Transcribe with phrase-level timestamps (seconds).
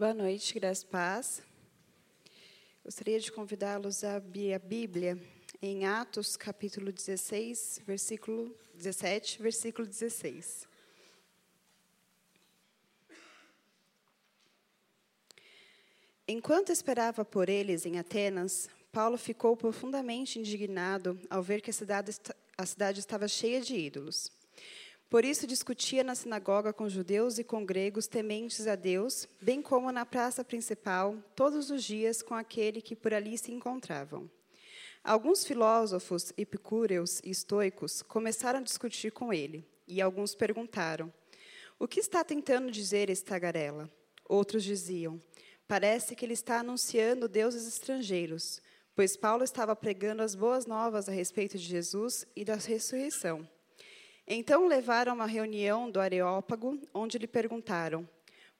[0.00, 1.42] Boa noite, graças paz.
[2.82, 5.22] Gostaria de convidá-los a abrir a Bíblia
[5.60, 10.66] em Atos, capítulo 16, versículo 17, versículo 16.
[16.26, 22.18] Enquanto esperava por eles em Atenas, Paulo ficou profundamente indignado ao ver que a cidade,
[22.56, 24.32] a cidade estava cheia de ídolos.
[25.10, 29.90] Por isso discutia na sinagoga com judeus e com gregos tementes a Deus, bem como
[29.90, 34.30] na praça principal, todos os dias com aquele que por ali se encontravam.
[35.02, 41.12] Alguns filósofos epicúreos e estoicos começaram a discutir com ele, e alguns perguntaram:
[41.76, 43.90] O que está tentando dizer esse tagarela?
[44.28, 45.20] Outros diziam:
[45.66, 48.62] Parece que ele está anunciando deuses estrangeiros,
[48.94, 53.48] pois Paulo estava pregando as boas novas a respeito de Jesus e da ressurreição.
[54.32, 58.08] Então levaram uma reunião do Areópago, onde lhe perguntaram: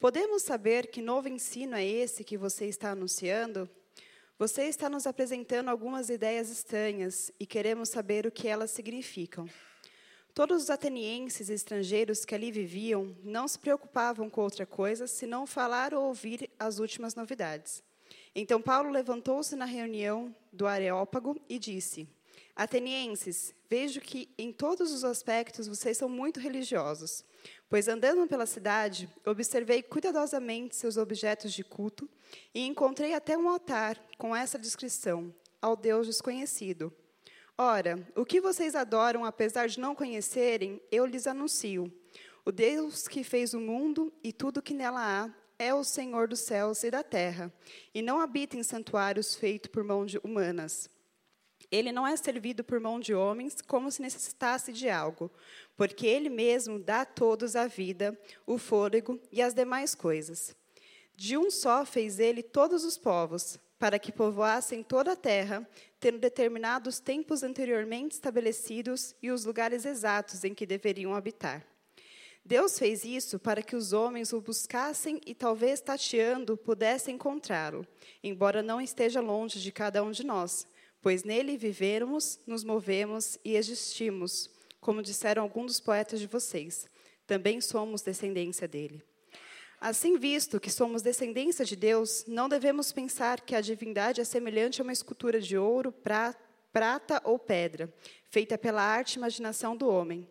[0.00, 3.70] Podemos saber que novo ensino é esse que você está anunciando?
[4.36, 9.48] Você está nos apresentando algumas ideias estranhas e queremos saber o que elas significam.
[10.34, 15.46] Todos os atenienses e estrangeiros que ali viviam não se preocupavam com outra coisa senão
[15.46, 17.80] falar ou ouvir as últimas novidades.
[18.34, 22.08] Então Paulo levantou-se na reunião do Areópago e disse:
[22.60, 27.24] Atenienses, vejo que em todos os aspectos vocês são muito religiosos,
[27.70, 32.06] pois andando pela cidade, observei cuidadosamente seus objetos de culto
[32.54, 36.92] e encontrei até um altar com essa descrição: ao Deus desconhecido.
[37.56, 41.90] Ora, o que vocês adoram, apesar de não conhecerem, eu lhes anuncio.
[42.44, 46.40] O Deus que fez o mundo e tudo que nela há é o Senhor dos
[46.40, 47.50] céus e da terra,
[47.94, 50.90] e não habita em santuários feitos por mãos humanas.
[51.70, 55.30] Ele não é servido por mão de homens como se necessitasse de algo,
[55.76, 60.54] porque ele mesmo dá a todos a vida, o fôlego e as demais coisas.
[61.14, 65.66] De um só fez ele todos os povos, para que povoassem toda a terra,
[66.00, 71.64] tendo determinados tempos anteriormente estabelecidos e os lugares exatos em que deveriam habitar.
[72.44, 77.86] Deus fez isso para que os homens o buscassem e, talvez tateando, pudessem encontrá-lo,
[78.24, 80.66] embora não esteja longe de cada um de nós
[81.02, 84.50] pois nele vivemos, nos movemos e existimos,
[84.80, 86.88] como disseram alguns dos poetas de vocês.
[87.26, 89.02] Também somos descendência dele.
[89.80, 94.80] Assim, visto que somos descendência de Deus, não devemos pensar que a divindade é semelhante
[94.80, 97.92] a uma escultura de ouro, prata ou pedra,
[98.28, 100.28] feita pela arte e imaginação do homem.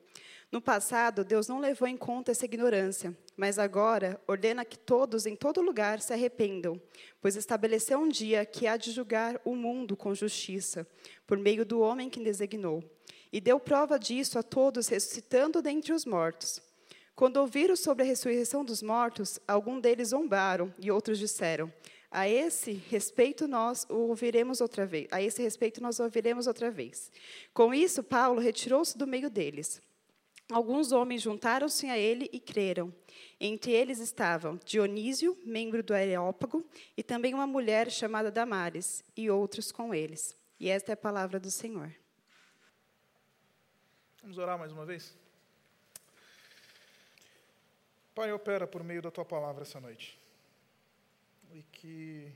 [0.51, 5.35] No passado, Deus não levou em conta essa ignorância, mas agora ordena que todos em
[5.35, 6.81] todo lugar se arrependam,
[7.21, 10.87] pois estabeleceu um dia que há de julgar o mundo com justiça,
[11.27, 12.83] por meio do homem que designou.
[13.31, 16.59] E deu prova disso a todos, ressuscitando dentre os mortos.
[17.15, 21.71] Quando ouviram sobre a ressurreição dos mortos, alguns deles zombaram e outros disseram:
[22.09, 25.07] a esse respeito nós o ouviremos outra vez.
[25.11, 27.11] A esse respeito nós ouviremos outra vez.
[27.53, 29.79] Com isso, Paulo retirou-se do meio deles.
[30.51, 32.91] Alguns homens juntaram-se a ele e creram.
[33.39, 36.67] Entre eles estavam Dionísio, membro do Areópago,
[36.97, 40.35] e também uma mulher chamada Damares, e outros com eles.
[40.59, 41.93] E esta é a palavra do Senhor.
[44.23, 45.15] Vamos orar mais uma vez?
[48.15, 50.19] Pai, opera por meio da tua palavra essa noite.
[51.53, 52.31] E que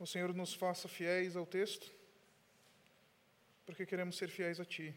[0.00, 1.88] o Senhor nos faça fiéis ao texto,
[3.64, 4.92] porque queremos ser fiéis a ti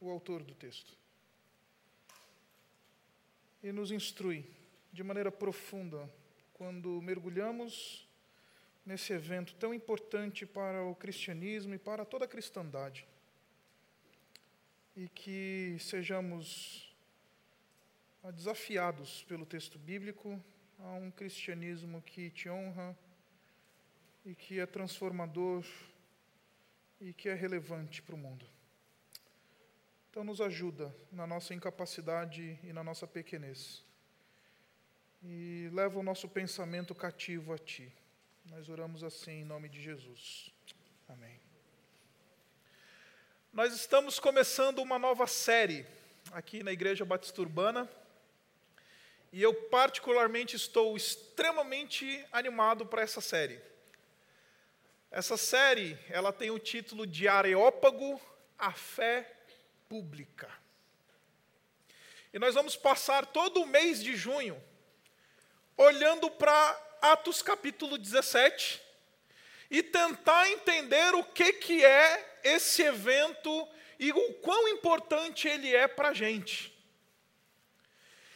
[0.00, 0.96] o autor do texto.
[3.62, 4.44] E nos instrui
[4.92, 6.10] de maneira profunda
[6.54, 8.08] quando mergulhamos
[8.84, 13.06] nesse evento tão importante para o cristianismo e para toda a cristandade.
[14.96, 16.94] E que sejamos
[18.32, 20.42] desafiados pelo texto bíblico
[20.78, 22.96] a um cristianismo que te honra
[24.24, 25.64] e que é transformador
[27.00, 28.55] e que é relevante para o mundo.
[30.16, 33.84] Então, nos ajuda na nossa incapacidade e na nossa pequenez.
[35.22, 37.92] E leva o nosso pensamento cativo a Ti.
[38.46, 40.50] Nós oramos assim em nome de Jesus.
[41.06, 41.38] Amém.
[43.52, 45.84] Nós estamos começando uma nova série
[46.32, 47.86] aqui na Igreja Batista Urbana.
[49.30, 53.60] E eu, particularmente, estou extremamente animado para essa série.
[55.10, 58.18] Essa série, ela tem o título de Areópago,
[58.58, 59.35] a fé
[59.88, 60.50] pública.
[62.32, 64.62] E nós vamos passar todo o mês de junho
[65.76, 68.82] olhando para Atos capítulo 17
[69.70, 73.68] e tentar entender o que, que é esse evento
[73.98, 76.74] e o quão importante ele é para a gente.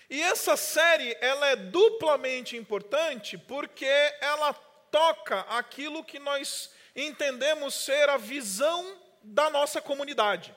[0.09, 3.87] E essa série, ela é duplamente importante porque
[4.21, 4.53] ela
[4.91, 10.55] toca aquilo que nós entendemos ser a visão da nossa comunidade.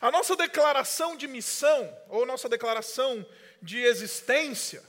[0.00, 3.24] A nossa declaração de missão, ou nossa declaração
[3.62, 4.82] de existência,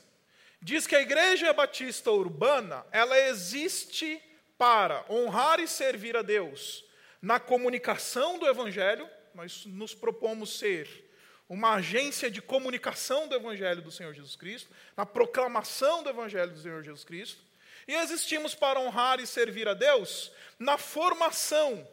[0.61, 4.21] diz que a Igreja Batista Urbana, ela existe
[4.57, 6.83] para honrar e servir a Deus
[7.21, 11.05] na comunicação do Evangelho, nós nos propomos ser
[11.47, 16.59] uma agência de comunicação do Evangelho do Senhor Jesus Cristo, na proclamação do Evangelho do
[16.59, 17.41] Senhor Jesus Cristo,
[17.87, 21.87] e existimos para honrar e servir a Deus na formação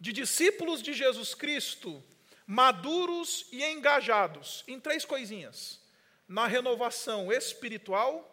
[0.00, 2.02] de discípulos de Jesus Cristo,
[2.46, 5.80] maduros e engajados em três coisinhas:
[6.26, 8.26] na renovação espiritual,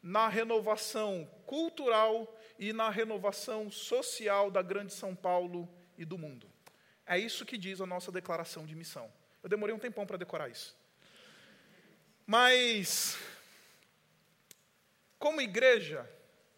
[0.00, 6.48] na renovação cultural e na renovação social da grande São Paulo e do mundo.
[7.04, 9.12] É isso que diz a nossa declaração de missão.
[9.42, 10.76] Eu demorei um tempão para decorar isso.
[12.26, 13.18] Mas,
[15.18, 16.08] como igreja,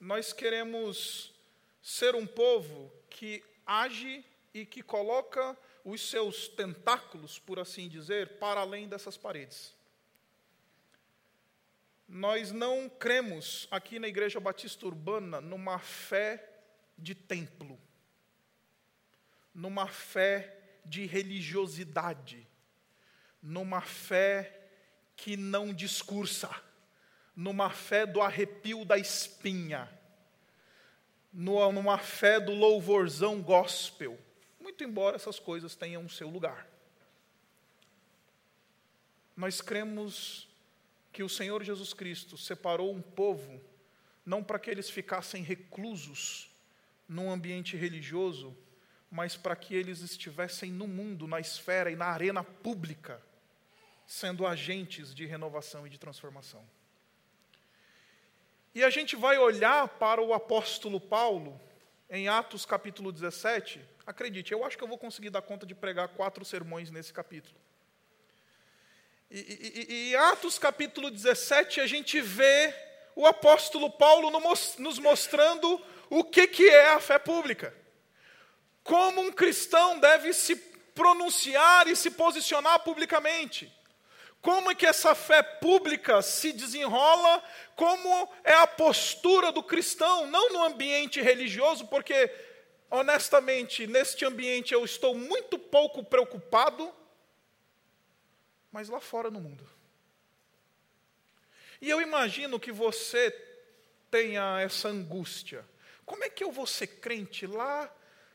[0.00, 1.32] nós queremos
[1.80, 8.60] ser um povo que age e que coloca os seus tentáculos, por assim dizer, para
[8.60, 9.74] além dessas paredes.
[12.08, 16.44] Nós não cremos aqui na Igreja Batista Urbana numa fé
[16.98, 17.80] de templo,
[19.54, 22.46] numa fé de religiosidade,
[23.40, 24.68] numa fé
[25.16, 26.50] que não discursa,
[27.36, 29.88] numa fé do arrepio da espinha,
[31.32, 34.18] numa fé do louvorzão gospel,
[34.80, 36.66] muito embora essas coisas tenham seu lugar.
[39.36, 40.48] Nós cremos
[41.12, 43.60] que o Senhor Jesus Cristo separou um povo
[44.24, 46.50] não para que eles ficassem reclusos
[47.08, 48.56] num ambiente religioso,
[49.10, 53.20] mas para que eles estivessem no mundo, na esfera e na arena pública,
[54.06, 56.64] sendo agentes de renovação e de transformação.
[58.74, 61.60] E a gente vai olhar para o apóstolo Paulo,
[62.08, 63.80] em Atos capítulo 17.
[64.10, 67.54] Acredite, eu acho que eu vou conseguir dar conta de pregar quatro sermões nesse capítulo.
[69.30, 72.74] E, e, e, Atos capítulo 17, a gente vê
[73.14, 74.28] o apóstolo Paulo
[74.80, 77.72] nos mostrando o que, que é a fé pública.
[78.82, 83.72] Como um cristão deve se pronunciar e se posicionar publicamente.
[84.42, 87.44] Como é que essa fé pública se desenrola?
[87.76, 92.28] Como é a postura do cristão, não no ambiente religioso, porque,
[92.90, 96.92] honestamente, neste ambiente eu estou muito pouco preocupado,
[98.72, 99.68] mas lá fora no mundo.
[101.80, 103.30] E eu imagino que você
[104.10, 105.64] tenha essa angústia.
[106.04, 107.90] Como é que eu vou ser crente lá,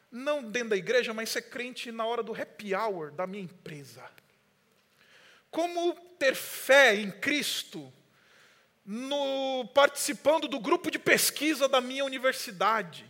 [0.10, 4.04] não dentro da igreja, mas ser crente na hora do happy hour da minha empresa?
[5.52, 7.94] Como ter fé em Cristo
[8.86, 13.06] no participando do grupo de pesquisa da minha universidade?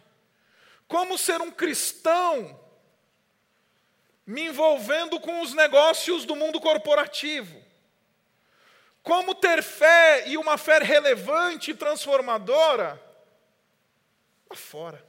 [0.88, 2.60] Como ser um cristão
[4.26, 7.64] me envolvendo com os negócios do mundo corporativo?
[9.04, 13.02] Como ter fé e uma fé relevante e transformadora
[14.50, 15.06] lá fora?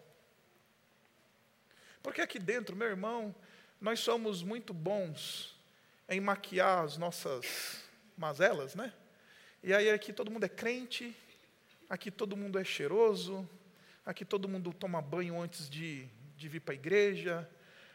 [2.02, 3.34] Porque aqui dentro, meu irmão,
[3.80, 5.56] nós somos muito bons
[6.08, 7.82] em maquiar as nossas
[8.16, 8.92] mazelas, né?
[9.62, 11.16] E aí aqui todo mundo é crente,
[11.88, 13.48] aqui todo mundo é cheiroso,
[14.06, 17.50] aqui todo mundo toma banho antes de, de vir para a igreja,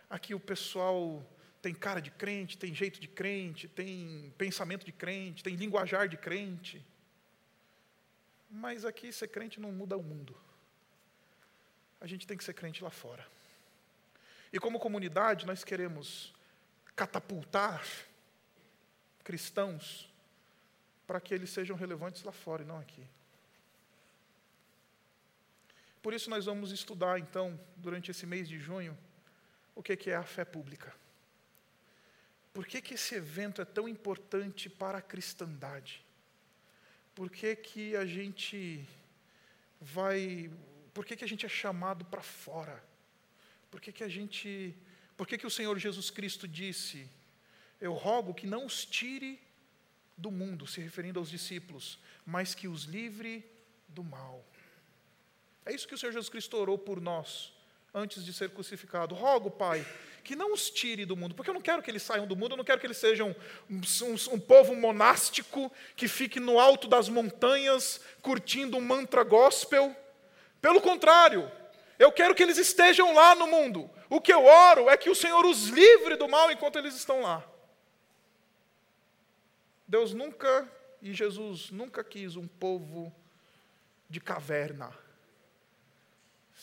[0.09, 1.25] aqui o pessoal
[1.61, 6.17] tem cara de crente, tem jeito de crente, tem pensamento de crente, tem linguajar de
[6.17, 6.85] crente.
[8.49, 10.35] Mas aqui ser crente não muda o mundo.
[12.01, 13.25] A gente tem que ser crente lá fora.
[14.51, 16.33] E como comunidade, nós queremos
[16.95, 17.85] catapultar
[19.23, 20.11] cristãos
[21.07, 23.07] para que eles sejam relevantes lá fora e não aqui.
[26.01, 28.97] Por isso, nós vamos estudar, então, durante esse mês de junho,
[29.75, 30.93] o que é a fé pública.
[32.53, 36.03] Por que, que esse evento é tão importante para a cristandade?
[37.15, 38.85] Por que, que a gente
[39.79, 40.51] vai.
[40.93, 42.83] Por que, que a gente é chamado para fora?
[43.69, 44.75] Por que, que a gente
[45.21, 47.07] por que, que o Senhor Jesus Cristo disse:
[47.79, 49.39] Eu rogo que não os tire
[50.17, 53.45] do mundo, se referindo aos discípulos, mas que os livre
[53.87, 54.43] do mal?
[55.65, 57.53] É isso que o Senhor Jesus Cristo orou por nós,
[57.93, 59.13] antes de ser crucificado.
[59.13, 59.85] Rogo, Pai,
[60.23, 62.53] que não os tire do mundo, porque eu não quero que eles saiam do mundo,
[62.53, 63.35] eu não quero que eles sejam
[63.69, 69.95] um, um, um, povo monástico que fique no alto das montanhas curtindo um mantra gospel.
[70.61, 71.51] Pelo contrário,
[71.97, 75.15] eu quero que eles estejam lá no mundo, o que eu oro é que o
[75.15, 77.43] Senhor os livre do mal enquanto eles estão lá.
[79.87, 80.69] Deus nunca
[81.01, 83.13] e Jesus nunca quis um povo
[84.09, 85.00] de caverna.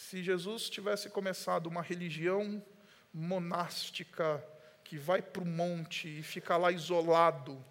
[0.09, 2.65] Se Jesus tivesse começado uma religião
[3.12, 4.43] monástica
[4.83, 7.62] que vai para o monte e fica lá isolado,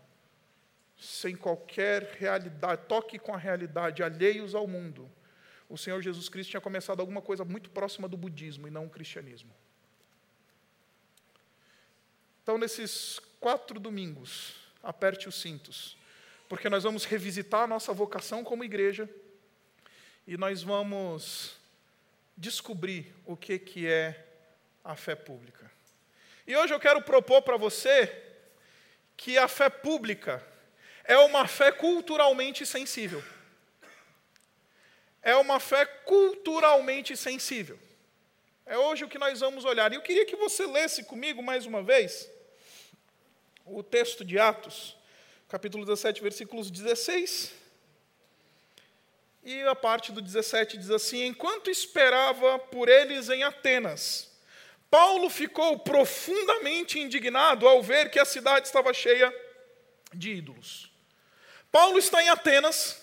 [0.96, 5.10] sem qualquer realidade, toque com a realidade, alheios ao mundo,
[5.68, 8.90] o Senhor Jesus Cristo tinha começado alguma coisa muito próxima do budismo e não o
[8.92, 9.52] cristianismo.
[12.44, 14.54] Então, nesses quatro domingos,
[14.84, 15.98] aperte os cintos,
[16.48, 19.10] porque nós vamos revisitar a nossa vocação como igreja
[20.28, 21.57] e nós vamos
[22.38, 24.24] descobrir o que, que é
[24.84, 25.70] a fé pública.
[26.46, 28.24] E hoje eu quero propor para você
[29.18, 30.46] que a fé pública
[31.04, 33.24] é uma fé culturalmente sensível.
[35.22, 37.78] É uma fé culturalmente sensível.
[38.66, 39.92] É hoje o que nós vamos olhar.
[39.92, 42.30] E eu queria que você lesse comigo mais uma vez
[43.66, 44.96] o texto de Atos,
[45.50, 47.54] capítulo 17, versículos 16.
[49.48, 54.30] E a parte do 17 diz assim: Enquanto esperava por eles em Atenas,
[54.92, 59.34] Paulo ficou profundamente indignado ao ver que a cidade estava cheia
[60.14, 60.92] de ídolos.
[61.72, 63.02] Paulo está em Atenas,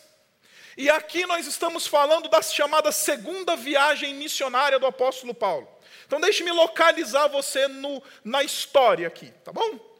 [0.77, 5.67] e aqui nós estamos falando da chamada segunda viagem missionária do apóstolo Paulo.
[6.07, 9.94] Então, deixe-me localizar você no, na história aqui, tá bom?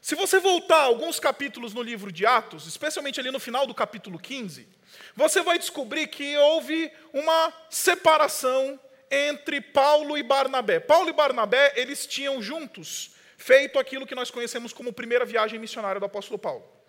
[0.00, 4.18] Se você voltar alguns capítulos no livro de Atos, especialmente ali no final do capítulo
[4.18, 4.66] 15,
[5.14, 8.80] você vai descobrir que houve uma separação
[9.10, 10.80] entre Paulo e Barnabé.
[10.80, 16.00] Paulo e Barnabé, eles tinham juntos feito aquilo que nós conhecemos como primeira viagem missionária
[16.00, 16.79] do apóstolo Paulo.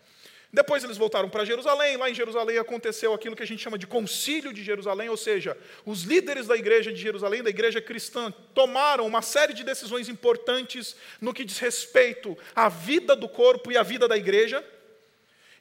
[0.54, 3.88] Depois eles voltaram para Jerusalém, lá em Jerusalém aconteceu aquilo que a gente chama de
[3.88, 9.08] concílio de Jerusalém, ou seja, os líderes da igreja de Jerusalém, da igreja cristã, tomaram
[9.08, 13.84] uma série de decisões importantes no que diz respeito à vida do corpo e à
[13.84, 14.62] vida da igreja.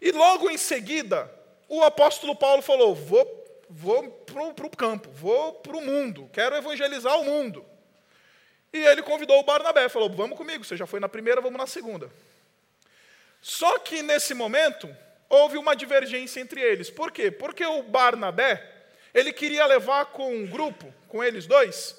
[0.01, 1.31] E logo em seguida,
[1.69, 4.11] o apóstolo Paulo falou: Vou, vou
[4.57, 7.65] para o campo, vou para o mundo, quero evangelizar o mundo.
[8.73, 11.69] E ele convidou o Barnabé, falou: Vamos comigo, você já foi na primeira, vamos na
[11.69, 12.11] segunda.
[13.41, 14.95] Só que nesse momento
[15.29, 16.91] houve uma divergência entre eles.
[16.91, 17.31] Por quê?
[17.31, 18.63] Porque o Barnabé,
[19.15, 21.97] ele queria levar com um grupo, com eles dois,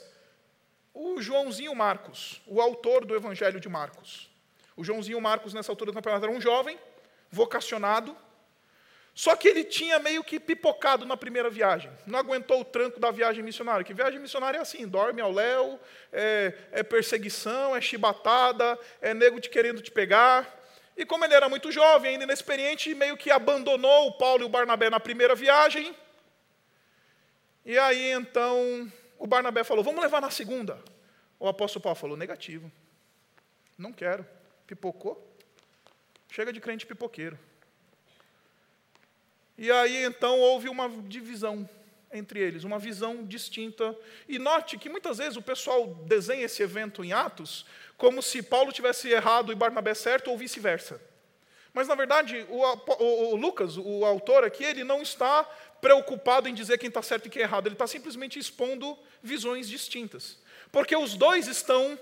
[0.94, 4.30] o Joãozinho Marcos, o autor do Evangelho de Marcos.
[4.76, 6.78] O Joãozinho Marcos, nessa altura do campeonato, era um jovem,
[7.30, 8.16] vocacionado,
[9.14, 11.92] só que ele tinha meio que pipocado na primeira viagem.
[12.06, 13.84] Não aguentou o tranco da viagem missionária.
[13.84, 15.80] Que viagem missionária é assim: dorme ao léu,
[16.14, 20.61] é, é perseguição, é chibatada, é nego te querendo te pegar.
[21.02, 24.50] E como ele era muito jovem, ainda inexperiente, meio que abandonou o Paulo e o
[24.50, 25.96] Barnabé na primeira viagem.
[27.66, 30.80] E aí então o Barnabé falou: Vamos levar na segunda.
[31.40, 32.72] O apóstolo Paulo falou: Negativo.
[33.76, 34.24] Não quero.
[34.68, 35.28] Pipocou.
[36.30, 37.36] Chega de crente pipoqueiro.
[39.58, 41.68] E aí então houve uma divisão
[42.14, 43.96] entre eles, uma visão distinta.
[44.28, 47.66] E note que muitas vezes o pessoal desenha esse evento em Atos
[47.98, 51.00] como se Paulo tivesse errado e Barnabé certo ou vice-versa.
[51.74, 55.44] Mas, na verdade, o, o, o, Lucas, o autor aqui, ele não está
[55.80, 59.70] preocupado em dizer quem está certo e quem é errado, ele está simplesmente expondo visões
[59.70, 60.38] distintas.
[60.72, 61.98] Porque os dois estão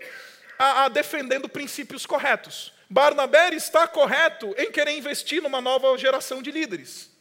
[0.58, 2.74] a, a defendendo princípios corretos.
[2.90, 7.12] Barnabé está correto em querer investir numa nova geração de líderes.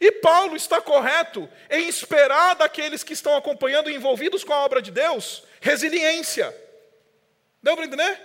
[0.00, 4.80] E Paulo está correto em esperar daqueles que estão acompanhando e envolvidos com a obra
[4.80, 6.56] de Deus resiliência.
[7.62, 8.18] Deu para entender?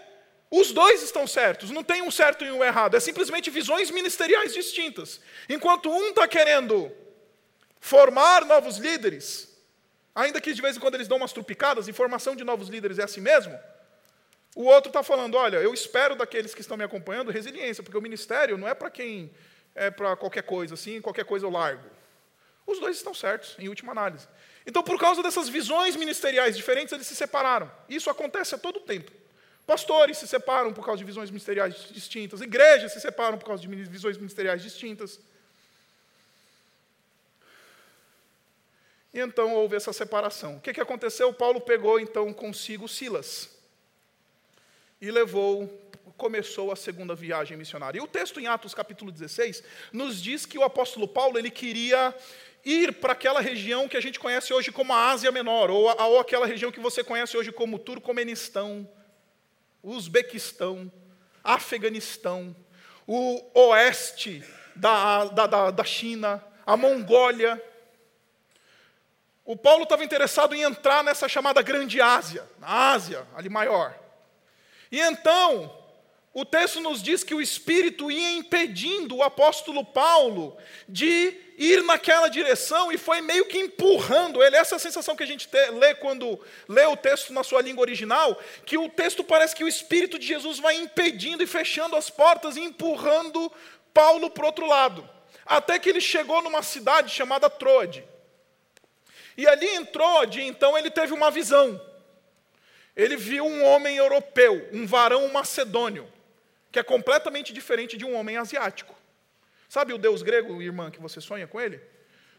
[0.50, 4.54] Os dois estão certos, não tem um certo e um errado, é simplesmente visões ministeriais
[4.54, 5.20] distintas.
[5.50, 6.90] Enquanto um está querendo
[7.80, 9.54] formar novos líderes,
[10.14, 13.00] ainda que de vez em quando eles dão umas trupicadas, e formação de novos líderes
[13.00, 13.60] é assim mesmo,
[14.56, 18.02] o outro está falando: olha, eu espero daqueles que estão me acompanhando resiliência, porque o
[18.02, 19.36] ministério não é para quem
[19.76, 21.88] é para qualquer coisa, assim, qualquer coisa eu largo.
[22.66, 24.28] Os dois estão certos, em última análise.
[24.66, 27.72] Então, por causa dessas visões ministeriais diferentes, eles se separaram.
[27.88, 29.12] Isso acontece a todo tempo.
[29.68, 33.68] Pastores se separam por causa de visões ministeriais distintas, igrejas se separam por causa de
[33.68, 35.20] visões ministeriais distintas.
[39.14, 40.58] E então houve essa separação.
[40.58, 41.34] O que, que aconteceu?
[41.34, 43.50] Paulo pegou então consigo Silas
[45.02, 45.70] e levou
[46.18, 48.00] começou a segunda viagem missionária.
[48.00, 52.14] E o texto em Atos capítulo 16 nos diz que o apóstolo Paulo ele queria
[52.64, 56.06] ir para aquela região que a gente conhece hoje como a Ásia Menor, ou, a,
[56.08, 58.90] ou aquela região que você conhece hoje como Turcomenistão,
[59.84, 60.92] Uzbequistão,
[61.44, 62.56] Afeganistão,
[63.06, 64.44] o oeste
[64.76, 67.62] da, da, da, da China, a Mongólia.
[69.46, 73.96] O Paulo estava interessado em entrar nessa chamada Grande Ásia, na Ásia, ali maior.
[74.92, 75.85] E então,
[76.36, 82.28] o texto nos diz que o Espírito ia impedindo o apóstolo Paulo de ir naquela
[82.28, 84.58] direção e foi meio que empurrando ele.
[84.58, 86.38] Essa é a sensação que a gente te, lê quando
[86.68, 90.28] lê o texto na sua língua original, que o texto parece que o Espírito de
[90.28, 93.50] Jesus vai impedindo e fechando as portas e empurrando
[93.94, 95.10] Paulo para o outro lado.
[95.46, 98.04] Até que ele chegou numa cidade chamada Troade.
[99.38, 101.80] E ali em Troade, então, ele teve uma visão.
[102.94, 106.14] Ele viu um homem europeu, um varão macedônio
[106.76, 108.94] que é completamente diferente de um homem asiático.
[109.70, 111.80] Sabe o deus grego, irmã, que você sonha com ele?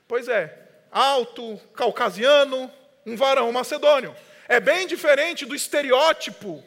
[0.07, 0.55] Pois é,
[0.93, 2.71] alto, caucasiano,
[3.07, 4.15] um varão macedônio.
[4.47, 6.63] É bem diferente do estereótipo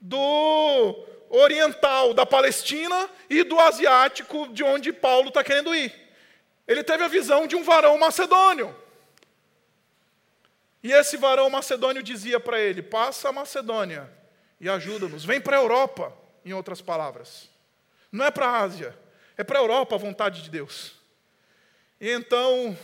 [0.00, 5.94] do oriental da Palestina e do asiático de onde Paulo está querendo ir.
[6.66, 8.74] Ele teve a visão de um varão macedônio.
[10.82, 14.10] E esse varão macedônio dizia para ele: passa a Macedônia
[14.60, 16.12] e ajuda-nos, vem para a Europa
[16.44, 17.48] em outras palavras.
[18.10, 18.96] Não é para a Ásia,
[19.36, 20.94] é para a Europa a vontade de Deus.
[22.00, 22.76] E então,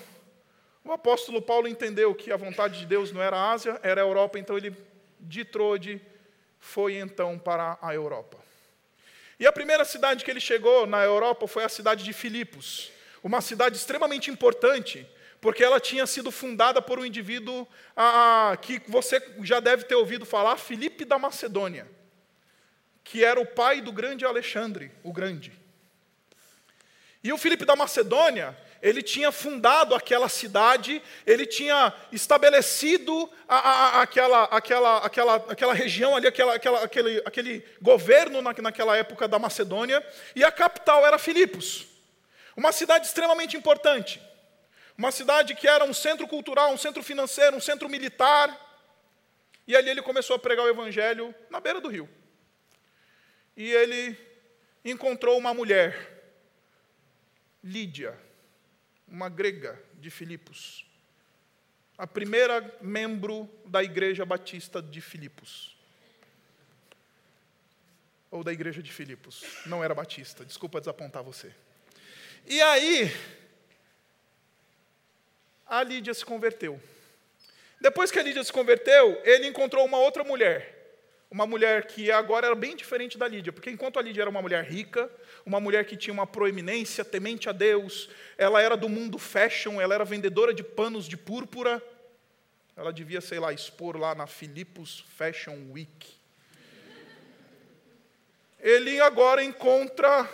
[0.84, 4.04] o apóstolo Paulo entendeu que a vontade de Deus não era a Ásia, era a
[4.04, 4.76] Europa, então ele,
[5.18, 6.00] de Trode,
[6.58, 8.38] foi então para a Europa.
[9.38, 12.92] E a primeira cidade que ele chegou na Europa foi a cidade de Filipos,
[13.22, 15.06] uma cidade extremamente importante,
[15.40, 20.24] porque ela tinha sido fundada por um indivíduo a, que você já deve ter ouvido
[20.24, 21.88] falar, Filipe da Macedônia
[23.04, 25.52] que era o pai do grande Alexandre, o Grande.
[27.22, 34.02] E o Filipe da Macedônia, ele tinha fundado aquela cidade, ele tinha estabelecido a, a,
[34.02, 39.38] aquela, aquela, aquela, aquela região ali, aquela, aquela, aquele, aquele governo na, naquela época da
[39.38, 41.86] Macedônia, e a capital era Filipos,
[42.56, 44.20] uma cidade extremamente importante,
[44.96, 48.60] uma cidade que era um centro cultural, um centro financeiro, um centro militar,
[49.66, 52.08] e ali ele começou a pregar o evangelho na beira do rio
[53.56, 54.18] e ele
[54.84, 56.12] encontrou uma mulher,
[57.62, 58.18] Lídia,
[59.08, 60.84] uma grega de Filipos,
[61.96, 65.74] a primeira membro da Igreja Batista de Filipos.
[68.30, 69.44] Ou da Igreja de Filipos.
[69.64, 71.54] Não era batista, desculpa desapontar você.
[72.44, 73.10] E aí,
[75.66, 76.82] a Lídia se converteu.
[77.80, 80.73] Depois que a Lídia se converteu, ele encontrou uma outra mulher,
[81.34, 84.40] uma mulher que agora era bem diferente da Lídia, porque enquanto a Lídia era uma
[84.40, 85.10] mulher rica,
[85.44, 89.96] uma mulher que tinha uma proeminência, temente a Deus, ela era do mundo fashion, ela
[89.96, 91.82] era vendedora de panos de púrpura,
[92.76, 96.14] ela devia, sei lá, expor lá na Philippus Fashion Week.
[98.60, 100.30] Ele agora encontra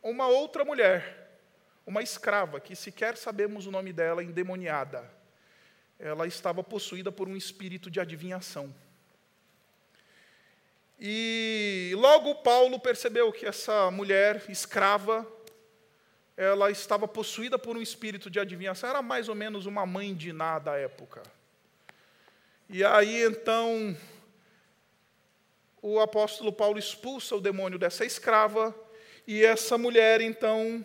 [0.00, 1.40] uma outra mulher,
[1.84, 5.10] uma escrava, que sequer sabemos o nome dela, endemoniada.
[5.98, 8.72] Ela estava possuída por um espírito de adivinhação.
[10.98, 15.26] E logo Paulo percebeu que essa mulher escrava,
[16.36, 20.32] ela estava possuída por um espírito de adivinhação, era mais ou menos uma mãe de
[20.32, 21.22] Ná da época.
[22.68, 23.96] E aí então
[25.82, 28.74] o apóstolo Paulo expulsa o demônio dessa escrava,
[29.26, 30.84] e essa mulher então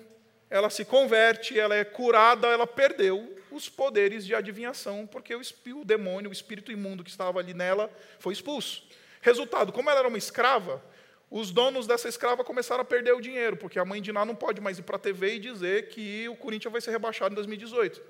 [0.50, 6.30] ela se converte, ela é curada, ela perdeu os poderes de adivinhação, porque o demônio,
[6.30, 8.84] o espírito imundo que estava ali nela, foi expulso.
[9.22, 10.84] Resultado, como ela era uma escrava,
[11.30, 14.36] os donos dessa escrava começaram a perder o dinheiro, porque a mãe de Ná não
[14.36, 17.36] pode mais ir para a TV e dizer que o Corinthians vai ser rebaixado em
[17.36, 18.02] 2018.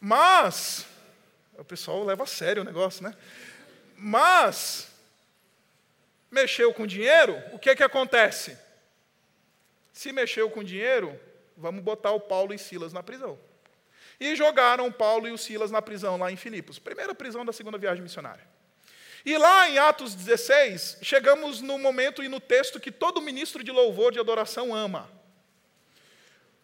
[0.00, 0.84] Mas,
[1.56, 3.14] o pessoal leva a sério o negócio, né?
[3.96, 4.90] Mas,
[6.30, 8.58] mexeu com dinheiro, o que, que acontece?
[9.92, 11.18] Se mexeu com dinheiro,
[11.56, 13.38] vamos botar o Paulo e Silas na prisão.
[14.18, 16.78] E jogaram o Paulo e o Silas na prisão lá em Filipos.
[16.78, 18.55] Primeira prisão da segunda viagem missionária.
[19.26, 23.72] E lá em Atos 16, chegamos no momento e no texto que todo ministro de
[23.72, 25.10] louvor de adoração ama.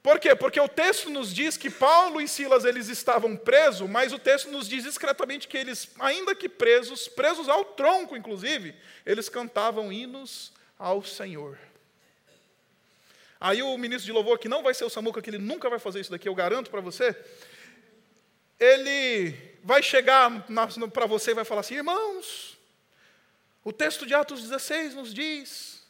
[0.01, 0.33] Por quê?
[0.37, 4.49] Porque o texto nos diz que Paulo e Silas eles estavam presos, mas o texto
[4.49, 10.53] nos diz discretamente que eles, ainda que presos, presos ao tronco inclusive, eles cantavam hinos
[10.79, 11.59] ao Senhor.
[13.41, 15.81] Aí o ministro de louvor, que não vai ser o Samuca, que ele nunca vai
[15.81, 17.17] fazer isso daqui, eu garanto para você,
[18.57, 20.47] ele vai chegar
[20.93, 22.52] para você e vai falar assim: irmãos,
[23.65, 25.83] o texto de Atos 16 nos diz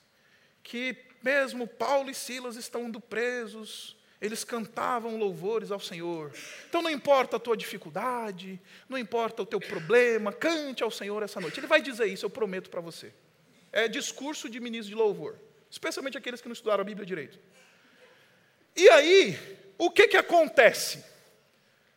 [0.63, 6.33] que mesmo Paulo e Silas estando presos, eles cantavam louvores ao Senhor.
[6.69, 11.41] Então não importa a tua dificuldade, não importa o teu problema, cante ao Senhor essa
[11.41, 11.59] noite.
[11.61, 13.13] Ele vai dizer isso, eu prometo para você.
[13.73, 15.37] É discurso de ministro de louvor,
[15.71, 17.39] especialmente aqueles que não estudaram a Bíblia direito.
[18.77, 19.39] E aí,
[19.79, 21.05] o que, que acontece?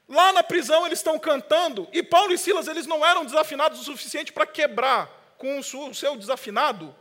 [0.07, 3.83] Lá na prisão eles estão cantando, e Paulo e Silas eles não eram desafinados o
[3.83, 6.95] suficiente para quebrar com o seu desafinado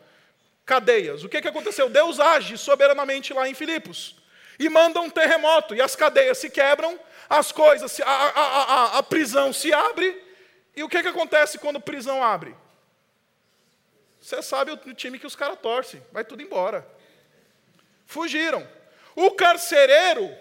[0.64, 1.24] cadeias.
[1.24, 1.88] O que, que aconteceu?
[1.88, 4.16] Deus age soberanamente lá em Filipos
[4.58, 9.02] e manda um terremoto, e as cadeias se quebram, as coisas, a, a, a, a
[9.02, 10.22] prisão se abre,
[10.76, 12.54] e o que, que acontece quando a prisão abre?
[14.20, 16.86] Você sabe o time que os caras torcem, vai tudo embora.
[18.06, 18.66] Fugiram.
[19.14, 20.34] O carcereiro,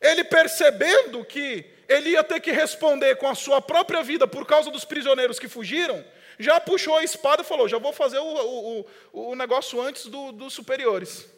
[0.00, 4.70] ele percebendo que ele ia ter que responder com a sua própria vida por causa
[4.70, 6.04] dos prisioneiros que fugiram,
[6.38, 10.32] já puxou a espada e falou: já vou fazer o, o, o negócio antes do,
[10.32, 11.28] dos superiores.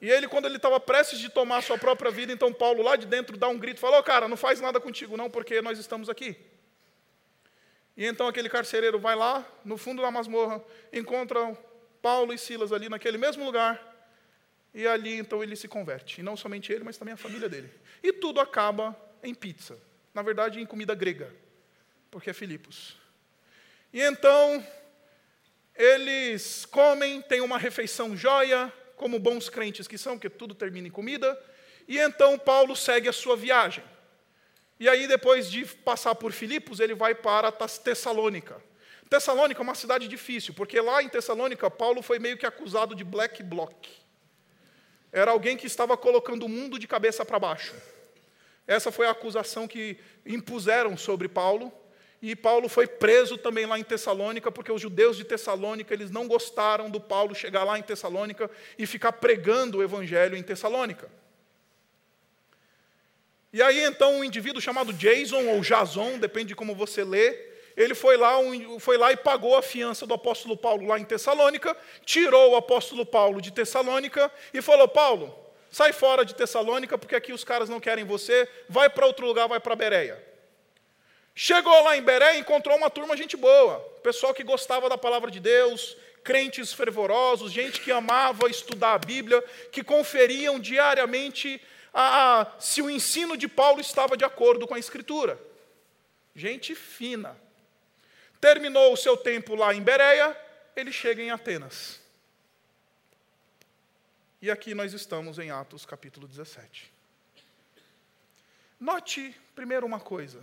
[0.00, 2.96] E ele, quando ele estava prestes de tomar a sua própria vida, então Paulo lá
[2.96, 5.78] de dentro dá um grito falou: oh, cara, não faz nada contigo não, porque nós
[5.78, 6.36] estamos aqui.
[7.96, 11.56] E então aquele carcereiro vai lá, no fundo da masmorra, encontra
[12.02, 13.82] Paulo e Silas ali naquele mesmo lugar,
[14.74, 16.20] e ali então ele se converte.
[16.20, 17.72] E não somente ele, mas também a família dele.
[18.02, 19.78] E tudo acaba em pizza.
[20.12, 21.34] Na verdade, em comida grega,
[22.10, 22.96] porque é Filipos.
[23.96, 24.62] E então
[25.74, 30.90] eles comem, têm uma refeição joia, como bons crentes que são, que tudo termina em
[30.90, 31.42] comida.
[31.88, 33.82] E então Paulo segue a sua viagem.
[34.78, 38.62] E aí, depois de passar por Filipos, ele vai para Tessalônica.
[39.08, 43.02] Tessalônica é uma cidade difícil, porque lá em Tessalônica, Paulo foi meio que acusado de
[43.02, 43.72] black bloc.
[45.10, 47.74] Era alguém que estava colocando o mundo de cabeça para baixo.
[48.66, 51.72] Essa foi a acusação que impuseram sobre Paulo.
[52.26, 56.26] E Paulo foi preso também lá em Tessalônica, porque os judeus de Tessalônica, eles não
[56.26, 61.08] gostaram do Paulo chegar lá em Tessalônica e ficar pregando o evangelho em Tessalônica.
[63.52, 67.32] E aí então um indivíduo chamado Jason ou Jason, depende de como você lê,
[67.76, 68.32] ele foi lá,
[68.80, 73.06] foi lá e pagou a fiança do apóstolo Paulo lá em Tessalônica, tirou o apóstolo
[73.06, 75.32] Paulo de Tessalônica e falou: Paulo,
[75.70, 79.46] sai fora de Tessalônica, porque aqui os caras não querem você, vai para outro lugar,
[79.46, 80.35] vai para Bereia.
[81.38, 85.30] Chegou lá em Bereia e encontrou uma turma gente boa, pessoal que gostava da palavra
[85.30, 85.94] de Deus,
[86.24, 91.60] crentes fervorosos, gente que amava estudar a Bíblia, que conferiam diariamente
[91.92, 95.38] a, a, se o ensino de Paulo estava de acordo com a Escritura.
[96.34, 97.36] Gente fina.
[98.40, 100.34] Terminou o seu tempo lá em Bereia,
[100.74, 102.00] ele chega em Atenas.
[104.40, 106.90] E aqui nós estamos em Atos capítulo 17.
[108.80, 110.42] Note primeiro uma coisa.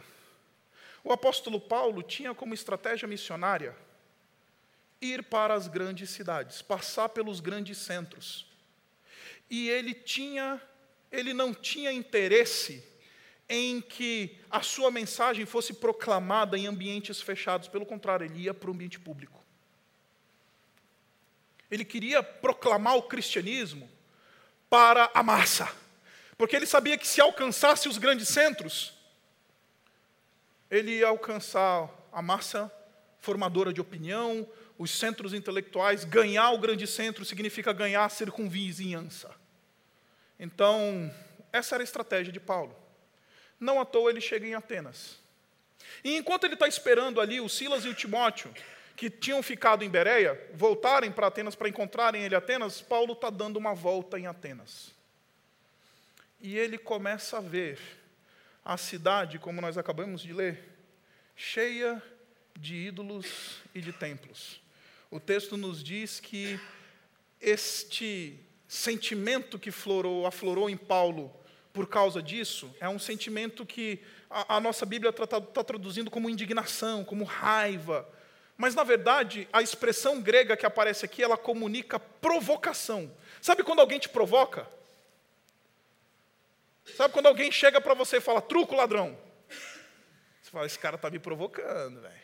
[1.03, 3.75] O apóstolo Paulo tinha como estratégia missionária
[5.01, 8.47] ir para as grandes cidades, passar pelos grandes centros.
[9.49, 10.61] E ele tinha
[11.11, 12.83] ele não tinha interesse
[13.47, 18.69] em que a sua mensagem fosse proclamada em ambientes fechados, pelo contrário, ele ia para
[18.69, 19.39] o ambiente público.
[21.69, 23.87] Ele queria proclamar o cristianismo
[24.67, 25.71] para a massa,
[26.35, 28.93] porque ele sabia que se alcançasse os grandes centros,
[30.73, 32.71] ele ia alcançar a massa
[33.19, 36.03] formadora de opinião, os centros intelectuais.
[36.03, 39.29] Ganhar o grande centro significa ganhar a circunvizinhança.
[40.39, 41.13] Então,
[41.51, 42.75] essa era a estratégia de Paulo.
[43.59, 45.19] Não à toa ele chega em Atenas.
[46.03, 48.51] E enquanto ele está esperando ali, o Silas e o Timóteo,
[48.95, 53.29] que tinham ficado em Bereia, voltarem para Atenas para encontrarem ele em Atenas, Paulo está
[53.29, 54.91] dando uma volta em Atenas.
[56.41, 57.79] E ele começa a ver
[58.63, 60.63] a cidade, como nós acabamos de ler,
[61.35, 62.01] cheia
[62.57, 64.61] de ídolos e de templos.
[65.11, 66.59] O texto nos diz que
[67.41, 71.33] este sentimento que florou, aflorou em Paulo
[71.73, 73.99] por causa disso é um sentimento que
[74.29, 78.07] a, a nossa Bíblia está tá traduzindo como indignação, como raiva.
[78.55, 83.11] Mas, na verdade, a expressão grega que aparece aqui, ela comunica provocação.
[83.41, 84.67] Sabe quando alguém te provoca?
[86.97, 89.17] Sabe quando alguém chega para você e fala, truco, ladrão?
[90.41, 92.23] Você fala, esse cara está me provocando, velho.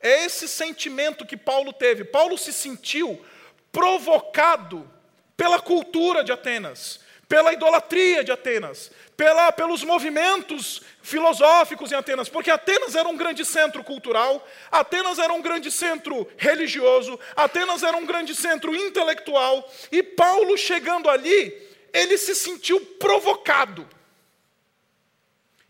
[0.00, 2.04] É esse sentimento que Paulo teve.
[2.04, 3.24] Paulo se sentiu
[3.72, 4.90] provocado
[5.36, 12.50] pela cultura de Atenas, pela idolatria de Atenas, pela, pelos movimentos filosóficos em Atenas, porque
[12.50, 18.06] Atenas era um grande centro cultural, Atenas era um grande centro religioso, Atenas era um
[18.06, 23.88] grande centro intelectual, e Paulo chegando ali, ele se sentiu provocado.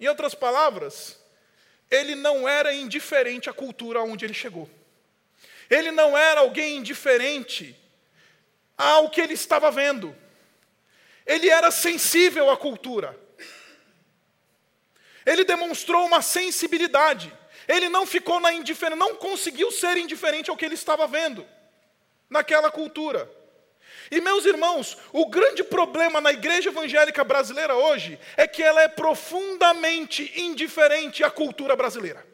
[0.00, 1.20] Em outras palavras,
[1.90, 4.68] ele não era indiferente à cultura onde ele chegou.
[5.68, 7.78] Ele não era alguém indiferente
[8.76, 10.16] ao que ele estava vendo.
[11.26, 13.18] Ele era sensível à cultura.
[15.26, 17.32] Ele demonstrou uma sensibilidade.
[17.68, 21.46] Ele não ficou na indiferença, não conseguiu ser indiferente ao que ele estava vendo
[22.30, 23.30] naquela cultura.
[24.10, 28.88] E meus irmãos, o grande problema na igreja evangélica brasileira hoje é que ela é
[28.88, 32.24] profundamente indiferente à cultura brasileira.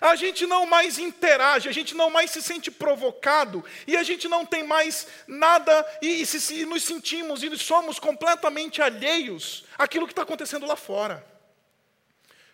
[0.00, 4.28] A gente não mais interage, a gente não mais se sente provocado, e a gente
[4.28, 10.06] não tem mais nada, e, e, se, e nos sentimos e somos completamente alheios àquilo
[10.06, 11.24] que está acontecendo lá fora.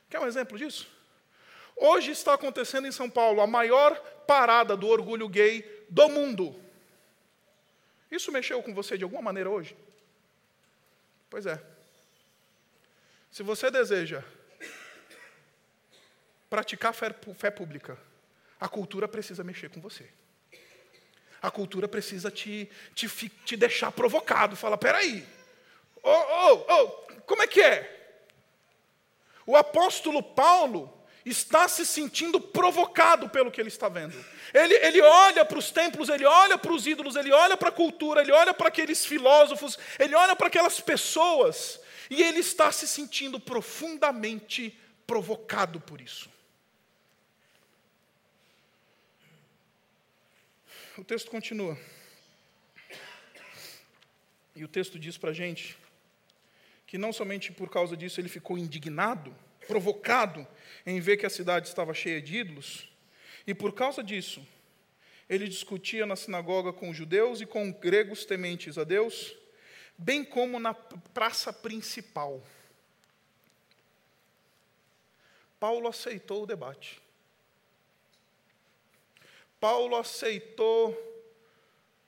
[0.08, 0.86] Quer um exemplo disso?
[1.76, 3.94] Hoje está acontecendo em São Paulo a maior
[4.26, 6.54] parada do orgulho gay do mundo.
[8.12, 9.74] Isso mexeu com você de alguma maneira hoje?
[11.30, 11.58] Pois é.
[13.30, 14.22] Se você deseja
[16.50, 17.98] praticar fé, fé pública,
[18.60, 20.06] a cultura precisa mexer com você.
[21.40, 24.56] A cultura precisa te, te, te deixar provocado.
[24.56, 25.26] Fala, peraí,
[26.02, 26.88] oh, oh, oh,
[27.22, 28.20] como é que é?
[29.46, 34.14] O apóstolo Paulo está se sentindo provocado pelo que ele está vendo.
[34.52, 37.72] Ele, ele olha para os templos, ele olha para os ídolos, ele olha para a
[37.72, 41.80] cultura, ele olha para aqueles filósofos, ele olha para aquelas pessoas,
[42.10, 46.30] e ele está se sentindo profundamente provocado por isso.
[50.98, 51.78] O texto continua.
[54.54, 55.78] E o texto diz para a gente
[56.86, 59.34] que não somente por causa disso ele ficou indignado,
[59.72, 60.46] provocado
[60.84, 62.86] em ver que a cidade estava cheia de ídolos,
[63.46, 64.46] e por causa disso,
[65.30, 69.34] ele discutia na sinagoga com judeus e com gregos tementes a Deus,
[69.96, 72.44] bem como na praça principal.
[75.58, 77.00] Paulo aceitou o debate.
[79.58, 80.94] Paulo aceitou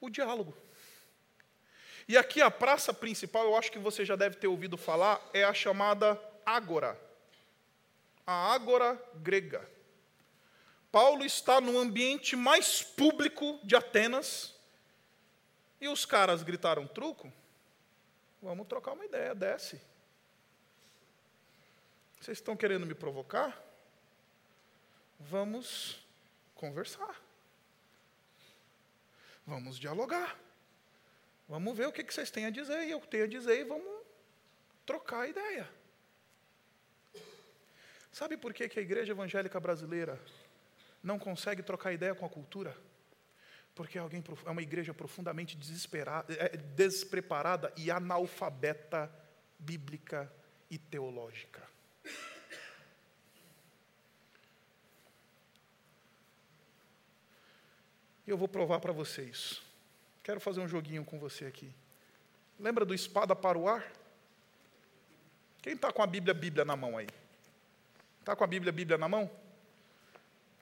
[0.03, 0.55] o diálogo.
[2.07, 5.45] E aqui a praça principal, eu acho que você já deve ter ouvido falar, é
[5.45, 7.14] a chamada Ágora.
[8.27, 9.69] A Ágora grega.
[10.91, 14.55] Paulo está no ambiente mais público de Atenas
[15.81, 17.33] e os caras gritaram: truco?
[18.41, 19.81] Vamos trocar uma ideia, desce.
[22.21, 23.61] Vocês estão querendo me provocar?
[25.19, 25.99] Vamos
[26.55, 27.21] conversar.
[29.47, 30.39] Vamos dialogar.
[31.49, 34.03] Vamos ver o que vocês têm a dizer e eu tenho a dizer e vamos
[34.87, 35.84] trocar a ideia.
[38.15, 40.21] Sabe por que, que a igreja evangélica brasileira
[41.03, 42.73] não consegue trocar ideia com a cultura?
[43.75, 49.11] Porque alguém, é uma igreja profundamente desesperada, é, despreparada e analfabeta
[49.59, 50.33] bíblica
[50.71, 51.61] e teológica.
[58.25, 59.61] E eu vou provar para vocês.
[60.23, 61.75] Quero fazer um joguinho com você aqui.
[62.61, 63.85] Lembra do espada para o ar?
[65.61, 67.09] Quem está com a Bíblia, Bíblia na mão aí?
[68.25, 69.31] Está com a Bíblia, Bíblia na mão?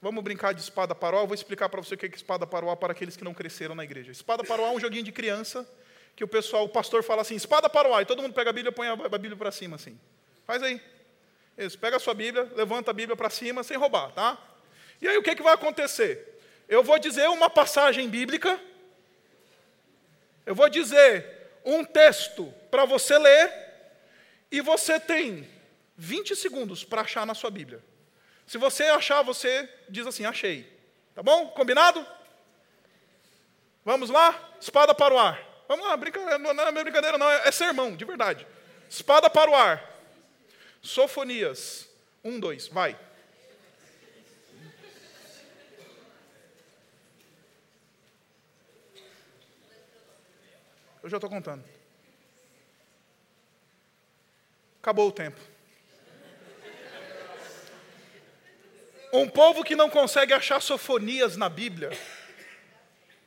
[0.00, 1.14] Vamos brincar de espada ar.
[1.14, 3.72] Eu vou explicar para você o que é espada ar para aqueles que não cresceram
[3.72, 4.10] na igreja.
[4.10, 5.64] Espada ar é um joguinho de criança
[6.16, 8.72] que o pessoal, o pastor fala assim, espada ar, e todo mundo pega a Bíblia
[8.72, 9.96] e põe a Bíblia para cima assim.
[10.44, 10.82] Faz aí.
[11.56, 14.36] Isso, pega a sua Bíblia, levanta a Bíblia para cima sem roubar, tá?
[15.00, 16.42] E aí o que, é que vai acontecer?
[16.68, 18.60] Eu vou dizer uma passagem bíblica,
[20.44, 21.24] eu vou dizer
[21.64, 23.52] um texto para você ler,
[24.50, 25.48] e você tem
[26.02, 27.80] 20 segundos para achar na sua Bíblia.
[28.44, 30.68] Se você achar, você diz assim: achei.
[31.14, 31.46] Tá bom?
[31.50, 32.04] Combinado?
[33.84, 34.56] Vamos lá?
[34.60, 35.40] Espada para o ar.
[35.68, 38.44] Vamos lá, brincadeira, não é brincadeira, não, é sermão, de verdade.
[38.90, 39.96] Espada para o ar.
[40.82, 41.88] Sofonias.
[42.24, 42.98] Um, dois, vai.
[51.00, 51.64] Eu já estou contando.
[54.80, 55.51] Acabou o tempo.
[59.12, 61.90] Um povo que não consegue achar sofonias na Bíblia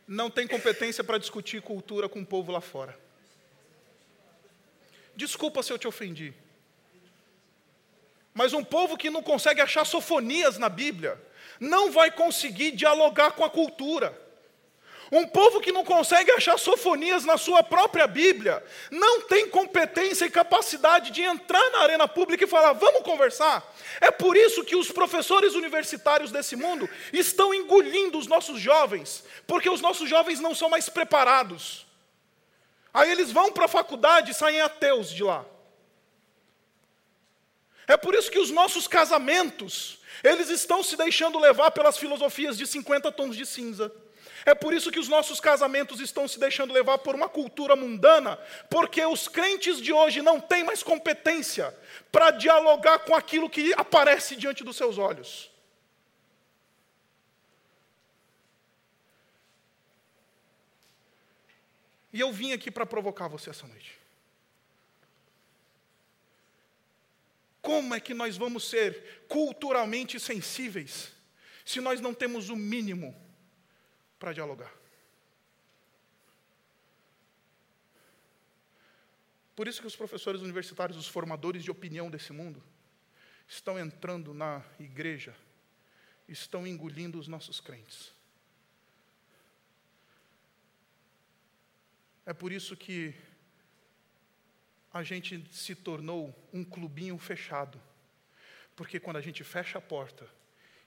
[0.07, 2.97] não tem competência para discutir cultura com o povo lá fora.
[5.15, 6.33] Desculpa se eu te ofendi.
[8.33, 11.21] Mas um povo que não consegue achar sofonias na Bíblia
[11.59, 14.24] não vai conseguir dialogar com a cultura.
[15.17, 20.29] Um povo que não consegue achar sofonias na sua própria Bíblia, não tem competência e
[20.29, 23.65] capacidade de entrar na arena pública e falar, vamos conversar.
[24.01, 29.69] É por isso que os professores universitários desse mundo estão engolindo os nossos jovens, porque
[29.69, 31.87] os nossos jovens não são mais preparados.
[32.93, 35.45] Aí eles vão para a faculdade e saem ateus de lá.
[37.87, 42.67] É por isso que os nossos casamentos, eles estão se deixando levar pelas filosofias de
[42.67, 43.89] 50 tons de cinza.
[44.45, 48.37] É por isso que os nossos casamentos estão se deixando levar por uma cultura mundana,
[48.69, 51.75] porque os crentes de hoje não têm mais competência
[52.11, 55.49] para dialogar com aquilo que aparece diante dos seus olhos.
[62.13, 63.97] E eu vim aqui para provocar você essa noite.
[67.63, 71.11] Como é que nós vamos ser culturalmente sensíveis
[71.65, 73.24] se nós não temos o mínimo
[74.25, 74.73] para dialogar?
[79.55, 82.63] Por isso que os professores universitários, os formadores de opinião desse mundo,
[83.47, 85.35] estão entrando na igreja,
[86.27, 88.11] estão engolindo os nossos crentes.
[92.25, 93.13] É por isso que
[94.91, 97.79] a gente se tornou um clubinho fechado.
[98.75, 100.27] Porque quando a gente fecha a porta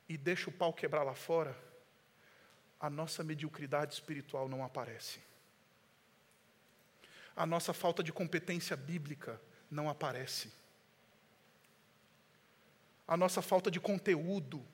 [0.09, 1.68] e deixa o pau quebrar lá fora,
[2.81, 5.21] a nossa mediocridade espiritual não aparece.
[7.37, 10.51] A nossa falta de competência bíblica não aparece.
[13.07, 14.65] A nossa falta de conteúdo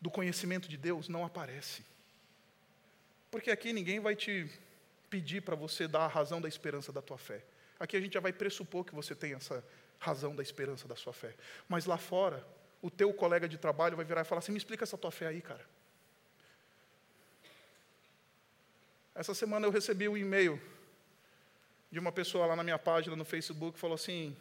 [0.00, 1.84] do conhecimento de Deus não aparece.
[3.30, 4.50] Porque aqui ninguém vai te
[5.08, 7.42] pedir para você dar a razão da esperança da tua fé.
[7.78, 9.64] Aqui a gente já vai pressupor que você tem essa
[9.98, 11.34] razão da esperança da sua fé.
[11.68, 12.46] Mas lá fora,
[12.82, 15.26] o teu colega de trabalho vai virar e falar assim: me explica essa tua fé
[15.26, 15.64] aí, cara.
[19.14, 20.60] Essa semana eu recebi um e-mail
[21.90, 24.36] de uma pessoa lá na minha página no Facebook, falou assim: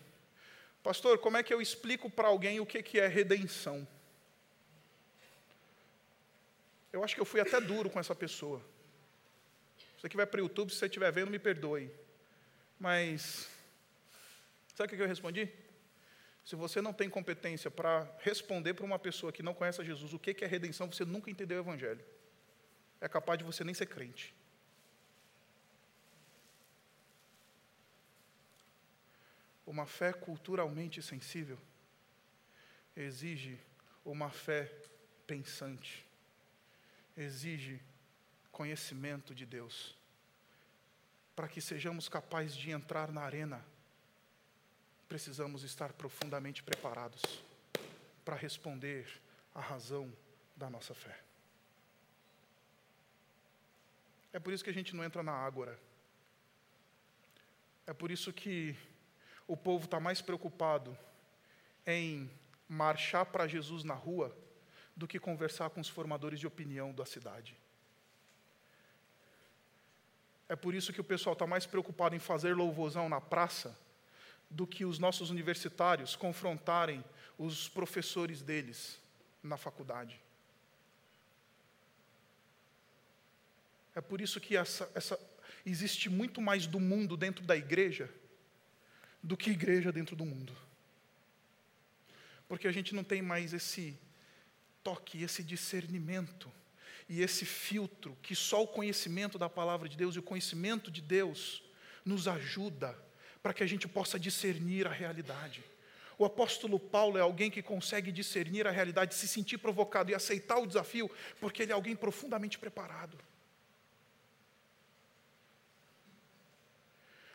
[0.82, 3.88] Pastor, como é que eu explico para alguém o que, é redenção?
[6.92, 8.62] Eu acho que eu fui até duro com essa pessoa.
[9.98, 11.90] Você que vai para o YouTube, se você estiver vendo, me perdoe.
[12.80, 13.48] Mas,
[14.76, 15.48] sabe o que eu respondi?
[16.44, 20.14] Se você não tem competência para responder para uma pessoa que não conhece a Jesus
[20.14, 22.04] o que é redenção, você nunca entendeu o Evangelho.
[23.00, 24.36] É capaz de você nem ser crente.
[29.66, 31.58] Uma fé culturalmente sensível
[32.96, 33.60] exige
[34.06, 34.72] uma fé
[35.26, 36.06] pensante,
[37.16, 37.82] exige
[38.52, 39.98] conhecimento de Deus
[41.36, 43.66] para que sejamos capazes de entrar na arena,
[45.10, 47.22] precisamos estar profundamente preparados
[48.24, 49.08] para responder
[49.54, 50.12] à razão
[50.56, 51.20] da nossa fé.
[54.32, 55.80] É por isso que a gente não entra na ágora.
[57.86, 58.76] É por isso que
[59.48, 60.98] o povo está mais preocupado
[61.86, 62.30] em
[62.68, 64.36] marchar para Jesus na rua
[64.96, 67.56] do que conversar com os formadores de opinião da cidade.
[70.48, 73.78] É por isso que o pessoal está mais preocupado em fazer louvorzão na praça
[74.50, 77.04] do que os nossos universitários confrontarem
[77.38, 79.00] os professores deles
[79.42, 80.22] na faculdade.
[83.96, 85.20] É por isso que essa, essa,
[85.66, 88.10] existe muito mais do mundo dentro da igreja
[89.24, 90.54] do que igreja dentro do mundo.
[92.48, 93.98] Porque a gente não tem mais esse
[94.84, 96.52] toque, esse discernimento
[97.08, 101.02] e esse filtro que só o conhecimento da palavra de Deus e o conhecimento de
[101.02, 101.64] Deus
[102.04, 102.98] nos ajuda
[103.42, 105.64] para que a gente possa discernir a realidade.
[106.18, 110.58] O apóstolo Paulo é alguém que consegue discernir a realidade, se sentir provocado e aceitar
[110.60, 111.10] o desafio,
[111.40, 113.18] porque ele é alguém profundamente preparado.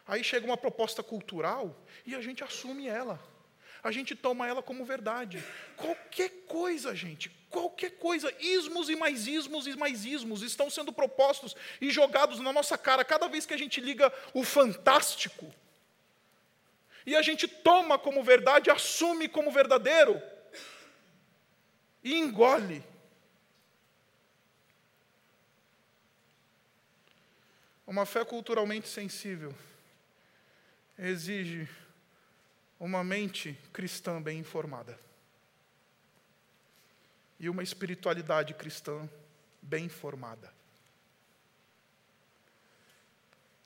[0.08, 3.20] Aí chega uma proposta cultural e a gente assume ela
[3.82, 5.42] a gente toma ela como verdade.
[5.76, 11.54] Qualquer coisa, gente, qualquer coisa, ismos e mais ismos e mais ismos estão sendo propostos
[11.80, 15.52] e jogados na nossa cara cada vez que a gente liga o fantástico.
[17.06, 20.20] E a gente toma como verdade, assume como verdadeiro
[22.02, 22.82] e engole.
[27.86, 29.54] Uma fé culturalmente sensível
[30.98, 31.68] exige
[32.78, 34.98] uma mente cristã bem informada
[37.38, 39.08] e uma espiritualidade cristã
[39.62, 40.52] bem formada.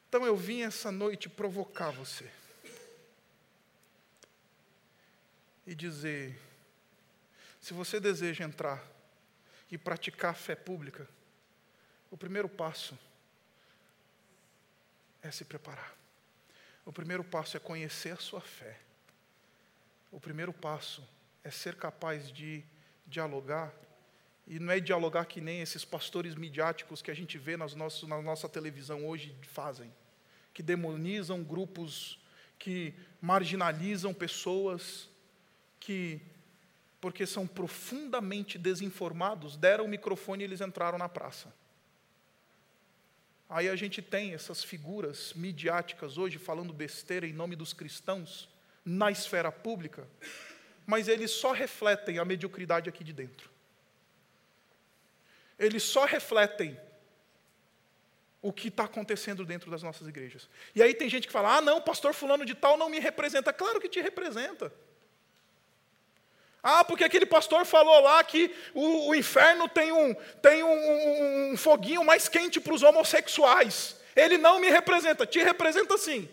[0.08, 2.30] Então eu vim essa noite provocar você
[5.66, 6.38] e dizer:
[7.60, 8.82] se você deseja entrar
[9.70, 11.08] e praticar fé pública,
[12.10, 12.98] o primeiro passo
[15.22, 16.01] é se preparar.
[16.84, 18.78] O primeiro passo é conhecer a sua fé
[20.12, 21.02] o primeiro passo
[21.42, 22.62] é ser capaz de
[23.06, 23.72] dialogar,
[24.46, 28.06] e não é dialogar que nem esses pastores midiáticos que a gente vê nas nossas,
[28.06, 29.90] na nossa televisão hoje fazem,
[30.52, 32.20] que demonizam grupos,
[32.58, 35.08] que marginalizam pessoas,
[35.80, 36.20] que,
[37.00, 41.52] porque são profundamente desinformados, deram o microfone e eles entraram na praça.
[43.54, 48.48] Aí a gente tem essas figuras midiáticas hoje falando besteira em nome dos cristãos,
[48.82, 50.08] na esfera pública,
[50.86, 53.50] mas eles só refletem a mediocridade aqui de dentro.
[55.58, 56.80] Eles só refletem
[58.40, 60.48] o que está acontecendo dentro das nossas igrejas.
[60.74, 63.52] E aí tem gente que fala: ah, não, pastor Fulano de Tal não me representa.
[63.52, 64.72] Claro que te representa.
[66.62, 71.56] Ah, porque aquele pastor falou lá que o, o inferno tem, um, tem um, um,
[71.56, 73.96] foguinho mais quente para os homossexuais.
[74.14, 76.28] Ele não me representa, te representa sim.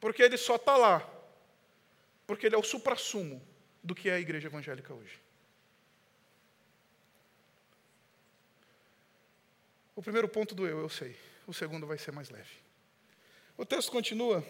[0.00, 1.08] Porque ele só está lá,
[2.26, 3.40] porque ele é o suprassumo
[3.84, 5.20] do que é a igreja evangélica hoje.
[9.94, 11.14] O primeiro ponto doeu, eu sei.
[11.46, 12.50] O segundo vai ser mais leve.
[13.56, 14.42] O texto continua.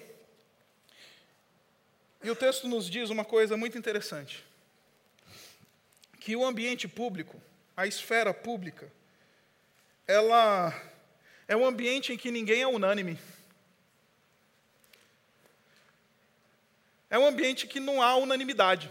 [2.23, 4.45] E o texto nos diz uma coisa muito interessante:
[6.18, 7.41] que o ambiente público,
[7.77, 8.91] a esfera pública,
[10.07, 10.75] ela
[11.49, 13.18] é um ambiente em que ninguém é unânime.
[17.09, 18.91] É um ambiente que não há unanimidade.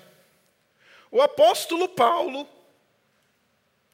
[1.12, 2.48] O apóstolo Paulo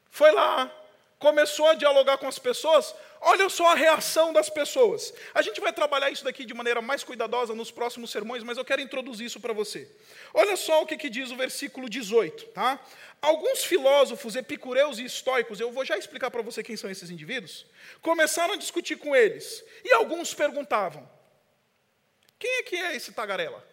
[0.09, 0.71] foi lá,
[1.19, 5.11] começou a dialogar com as pessoas, olha só a reação das pessoas.
[5.33, 8.63] A gente vai trabalhar isso daqui de maneira mais cuidadosa nos próximos sermões, mas eu
[8.63, 9.91] quero introduzir isso para você.
[10.31, 12.79] Olha só o que, que diz o versículo 18, tá?
[13.19, 17.65] Alguns filósofos epicureus e estoicos, eu vou já explicar para você quem são esses indivíduos,
[17.99, 21.09] começaram a discutir com eles, e alguns perguntavam:
[22.37, 23.65] quem é que é esse tagarela?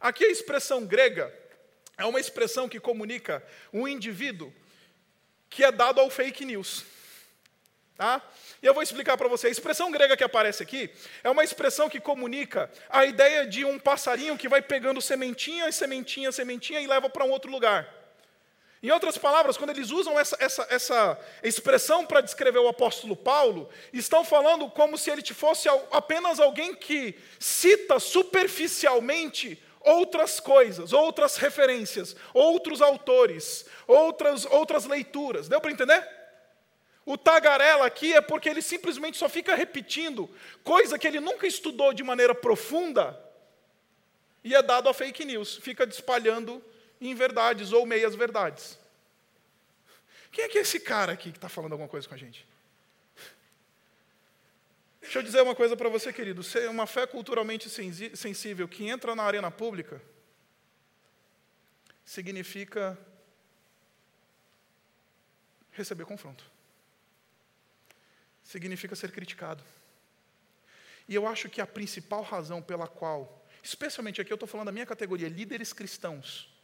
[0.00, 1.32] Aqui a expressão grega
[1.96, 4.52] é uma expressão que comunica um indivíduo
[5.48, 6.84] que é dado ao fake news.
[7.96, 8.22] Tá?
[8.62, 9.48] E eu vou explicar para você.
[9.48, 10.88] A expressão grega que aparece aqui
[11.24, 16.30] é uma expressão que comunica a ideia de um passarinho que vai pegando sementinha, sementinha,
[16.30, 17.92] sementinha e leva para um outro lugar.
[18.80, 23.68] Em outras palavras, quando eles usam essa, essa, essa expressão para descrever o apóstolo Paulo,
[23.92, 32.14] estão falando como se ele fosse apenas alguém que cita superficialmente outras coisas, outras referências,
[32.32, 35.48] outros autores, outras, outras leituras.
[35.48, 36.06] Deu para entender?
[37.04, 40.28] O tagarela aqui é porque ele simplesmente só fica repetindo
[40.62, 43.18] coisa que ele nunca estudou de maneira profunda
[44.44, 46.64] e é dado a fake news, fica espalhando
[47.00, 48.78] inverdades ou meias verdades.
[50.32, 52.47] Quem é que é esse cara aqui que está falando alguma coisa com a gente?
[55.08, 56.42] Deixa eu dizer uma coisa para você, querido.
[56.42, 57.66] Ser uma fé culturalmente
[58.14, 60.02] sensível que entra na arena pública
[62.04, 62.98] significa
[65.70, 66.44] receber confronto.
[68.44, 69.64] Significa ser criticado.
[71.08, 74.72] E eu acho que a principal razão pela qual, especialmente aqui eu estou falando da
[74.72, 76.54] minha categoria, líderes cristãos,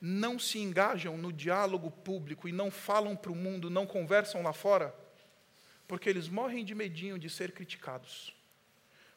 [0.00, 4.54] não se engajam no diálogo público e não falam para o mundo, não conversam lá
[4.54, 5.03] fora,
[5.86, 8.34] porque eles morrem de medinho de ser criticados.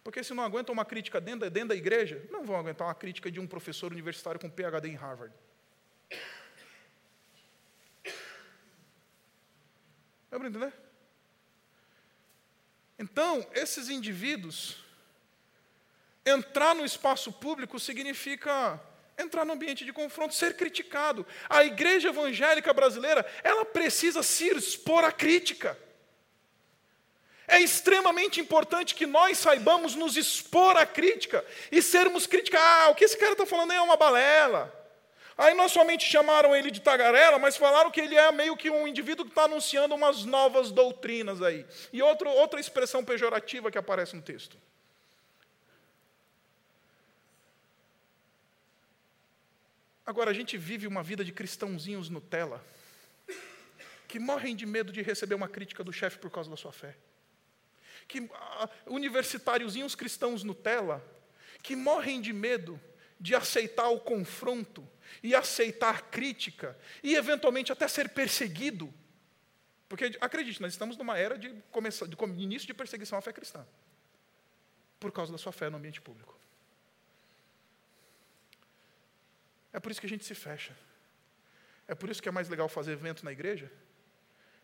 [0.03, 2.95] Porque se não aguentam uma crítica dentro da, dentro da igreja, não vão aguentar uma
[2.95, 5.33] crítica de um professor universitário com PhD em Harvard.
[10.29, 10.73] Dá para entender?
[12.99, 14.83] Então, esses indivíduos,
[16.25, 18.81] entrar no espaço público significa
[19.17, 21.25] entrar no ambiente de confronto, ser criticado.
[21.49, 25.77] A igreja evangélica brasileira, ela precisa se expor à crítica.
[27.47, 32.59] É extremamente importante que nós saibamos nos expor à crítica e sermos críticos.
[32.61, 34.73] Ah, o que esse cara está falando é uma balela.
[35.37, 38.85] Aí não somente chamaram ele de tagarela, mas falaram que ele é meio que um
[38.85, 41.65] indivíduo que está anunciando umas novas doutrinas aí.
[41.93, 44.57] E outro, outra expressão pejorativa que aparece no texto.
[50.05, 52.61] Agora, a gente vive uma vida de cristãozinhos Nutella,
[54.07, 56.95] que morrem de medo de receber uma crítica do chefe por causa da sua fé
[58.07, 61.03] que ah, universitáriozinhos cristãos Nutella,
[61.61, 62.79] que morrem de medo
[63.19, 64.87] de aceitar o confronto
[65.23, 68.93] e aceitar a crítica e eventualmente até ser perseguido.
[69.89, 73.65] Porque acredite, nós estamos numa era de, começar, de início de perseguição à fé cristã.
[74.99, 76.37] Por causa da sua fé no ambiente público.
[79.71, 80.75] É por isso que a gente se fecha.
[81.87, 83.71] É por isso que é mais legal fazer evento na igreja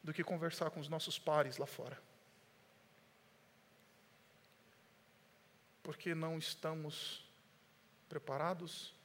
[0.04, 1.98] do que conversar com os nossos pares lá fora.
[5.84, 7.30] Porque não estamos
[8.08, 8.96] preparados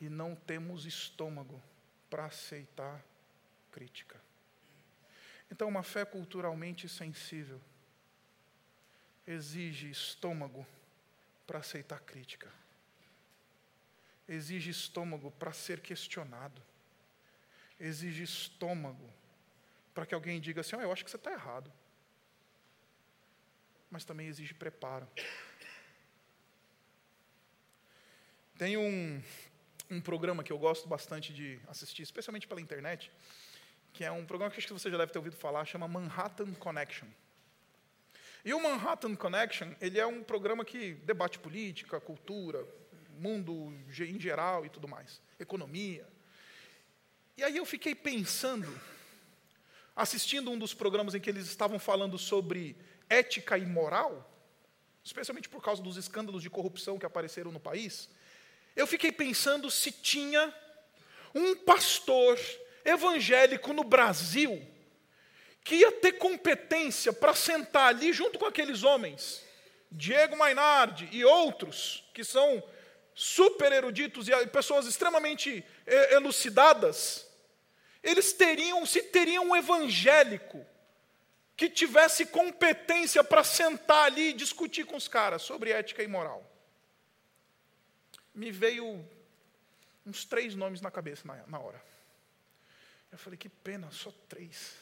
[0.00, 1.62] e não temos estômago
[2.10, 3.02] para aceitar
[3.70, 4.20] crítica.
[5.50, 7.60] Então, uma fé culturalmente sensível
[9.24, 10.66] exige estômago
[11.46, 12.52] para aceitar crítica,
[14.28, 16.60] exige estômago para ser questionado,
[17.78, 19.08] exige estômago
[19.94, 21.72] para que alguém diga assim: oh, eu acho que você está errado.
[23.88, 25.08] Mas também exige preparo
[28.58, 29.22] Tem um,
[29.90, 33.12] um programa que eu gosto bastante de assistir, especialmente pela internet,
[33.92, 36.54] que é um programa que acho que você já deve ter ouvido falar, chama Manhattan
[36.54, 37.06] Connection.
[38.42, 42.66] E o Manhattan Connection, ele é um programa que debate política, cultura,
[43.18, 46.08] mundo em geral e tudo mais, economia.
[47.36, 48.80] E aí eu fiquei pensando,
[49.94, 52.74] assistindo um dos programas em que eles estavam falando sobre
[53.10, 54.32] ética e moral,
[55.04, 58.08] especialmente por causa dos escândalos de corrupção que apareceram no país,
[58.76, 60.54] eu fiquei pensando se tinha
[61.34, 62.38] um pastor
[62.84, 64.62] evangélico no Brasil
[65.64, 69.42] que ia ter competência para sentar ali junto com aqueles homens,
[69.90, 72.62] Diego Mainardi e outros, que são
[73.12, 77.26] super eruditos e pessoas extremamente eh, elucidadas,
[78.00, 80.64] eles teriam, se teriam um evangélico
[81.56, 86.44] que tivesse competência para sentar ali e discutir com os caras sobre ética e moral.
[88.36, 89.04] Me veio
[90.04, 91.82] uns três nomes na cabeça na, na hora.
[93.10, 94.76] Eu falei, que pena, só três.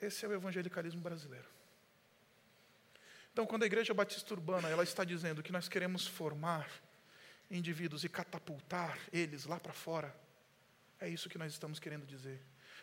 [0.00, 1.48] Esse é o evangelicalismo brasileiro.
[3.32, 6.70] Então, quando a Igreja Batista Urbana ela está dizendo que nós queremos formar
[7.50, 10.14] indivíduos e catapultar eles lá para fora,
[11.00, 12.40] é isso que nós estamos querendo dizer.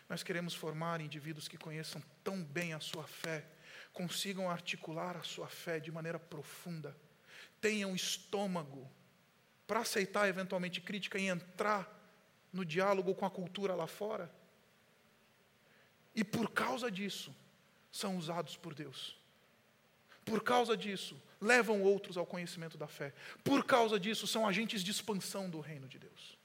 [0.08, 3.44] Nós queremos formar indivíduos que conheçam tão bem a sua fé,
[3.92, 6.96] consigam articular a sua fé de maneira profunda,
[7.60, 8.90] tenham estômago
[9.66, 11.90] para aceitar eventualmente crítica e entrar
[12.52, 14.30] no diálogo com a cultura lá fora.
[16.14, 17.34] E por causa disso,
[17.90, 19.16] são usados por Deus.
[20.24, 23.12] Por causa disso, levam outros ao conhecimento da fé.
[23.42, 26.38] Por causa disso, são agentes de expansão do reino de Deus.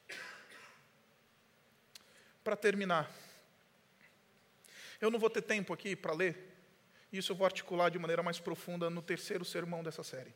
[2.43, 3.11] Para terminar,
[4.99, 6.56] eu não vou ter tempo aqui para ler,
[7.19, 10.33] isso eu vou articular de maneira mais profunda no terceiro sermão dessa série.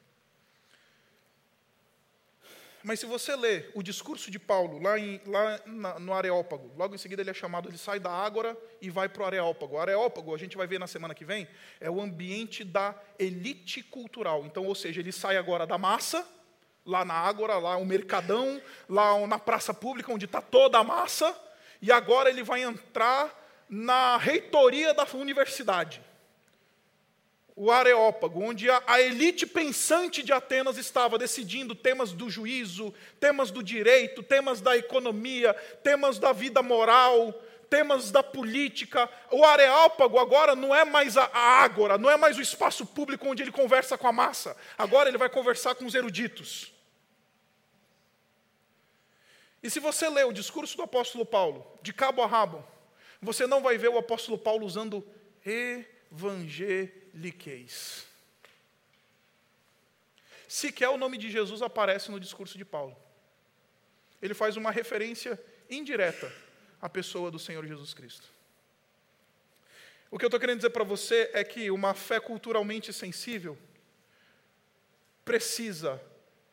[2.84, 6.96] Mas se você lê o discurso de Paulo lá, em, lá na, no Areópago, logo
[6.96, 9.78] em seguida ele é chamado, ele sai da Ágora e vai para o Areópago.
[9.78, 11.48] Areópago, a gente vai ver na semana que vem,
[11.80, 14.46] é o ambiente da elite cultural.
[14.46, 16.28] Então, ou seja, ele sai agora da massa,
[16.84, 18.60] lá na Ágora, lá o mercadão,
[18.90, 21.38] lá na praça pública, onde está toda a massa,
[21.82, 26.02] e agora ele vai entrar na reitoria da universidade
[27.56, 33.62] o Areópago, onde a, elite pensante de Atenas estava decidindo temas do juízo, temas do
[33.62, 37.34] direito, temas da economia, temas da vida moral,
[37.70, 39.10] temas da política.
[39.30, 43.44] O Areópago agora não é mais a, ágora, não é mais o espaço público onde
[43.44, 44.56] ele conversa com a massa.
[44.78, 46.74] Agora ele vai conversar com os eruditos.
[49.62, 52.66] E se você ler o discurso do apóstolo Paulo, de cabo a rabo,
[53.22, 55.06] você não vai ver o apóstolo Paulo usando
[55.46, 56.01] evangelho
[57.14, 58.06] liqueis.
[60.48, 62.96] Sequer o nome de Jesus aparece no discurso de Paulo.
[64.22, 66.32] Ele faz uma referência indireta
[66.82, 68.28] à pessoa do Senhor Jesus Cristo.
[70.12, 73.58] O que eu estou querendo dizer para você é que uma fé culturalmente sensível
[75.24, 76.02] precisa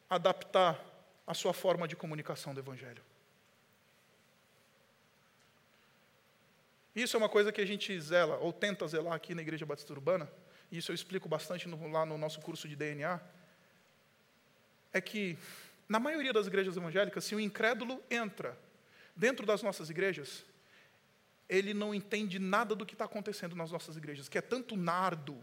[0.09, 0.81] adaptar
[1.27, 3.08] a sua forma de comunicação do Evangelho.
[6.99, 9.93] Isso é uma coisa que a gente zela, ou tenta zelar aqui na Igreja Batista
[9.93, 10.29] Urbana,
[10.71, 13.21] isso eu explico bastante no, lá no nosso curso de DNA,
[14.93, 15.39] é que,
[15.89, 18.59] na maioria das igrejas evangélicas, se o incrédulo entra
[19.15, 20.45] dentro das nossas igrejas,
[21.49, 25.39] ele não entende nada do que está acontecendo nas nossas igrejas, que é tanto nardo,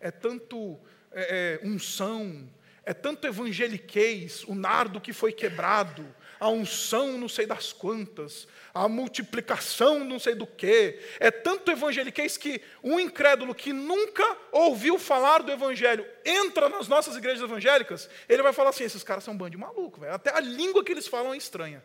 [0.00, 0.80] é tanto
[1.12, 2.48] é, é, unção,
[2.82, 6.02] é tanto evangeliquez, o nardo que foi quebrado,
[6.44, 11.00] a unção não sei das quantas, a multiplicação não sei do que.
[11.18, 17.16] É tanto evangeliquez que um incrédulo que nunca ouviu falar do evangelho entra nas nossas
[17.16, 20.12] igrejas evangélicas, ele vai falar assim: esses caras são um bando de maluco, velho.
[20.12, 21.82] até a língua que eles falam é estranha.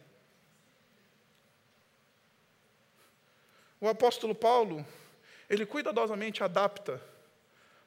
[3.80, 4.86] O apóstolo Paulo,
[5.50, 7.02] ele cuidadosamente adapta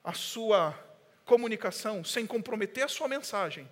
[0.02, 0.74] a sua
[1.26, 3.70] comunicação sem comprometer a sua mensagem,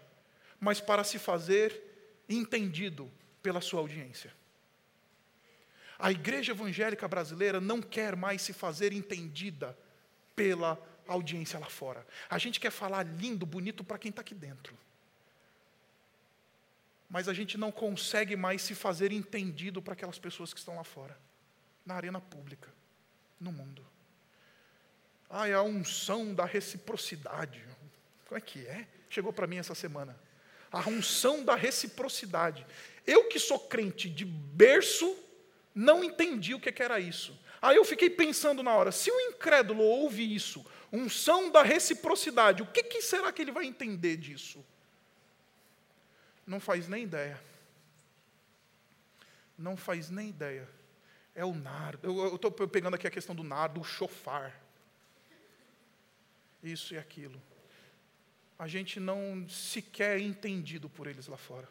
[0.61, 1.88] mas para se fazer
[2.31, 3.11] entendido
[3.43, 4.33] pela sua audiência.
[5.99, 9.76] A igreja evangélica brasileira não quer mais se fazer entendida
[10.35, 12.07] pela audiência lá fora.
[12.28, 14.76] A gente quer falar lindo, bonito para quem está aqui dentro.
[17.09, 20.85] Mas a gente não consegue mais se fazer entendido para aquelas pessoas que estão lá
[20.85, 21.18] fora,
[21.85, 22.72] na arena pública,
[23.39, 23.85] no mundo.
[25.28, 27.62] Ah, é a unção da reciprocidade.
[28.26, 28.87] Como é que é?
[29.11, 30.18] Chegou para mim essa semana
[30.71, 32.66] a unção da reciprocidade.
[33.07, 35.16] Eu que sou crente de berço,
[35.75, 37.39] não entendi o que era isso.
[37.61, 42.66] Aí eu fiquei pensando na hora, se o incrédulo ouve isso, unção da reciprocidade, o
[42.66, 44.64] que, que será que ele vai entender disso?
[46.47, 47.41] Não faz nem ideia.
[49.57, 50.68] Não faz nem ideia.
[51.35, 52.07] é o nardo.
[52.07, 54.59] Eu estou pegando aqui a questão do nardo, o chofar.
[56.62, 57.41] Isso e aquilo.
[58.61, 61.67] A gente não sequer é entendido por eles lá fora.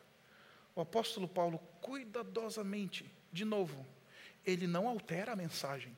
[0.76, 3.86] O apóstolo Paulo, cuidadosamente, de novo,
[4.44, 5.96] ele não altera a mensagem.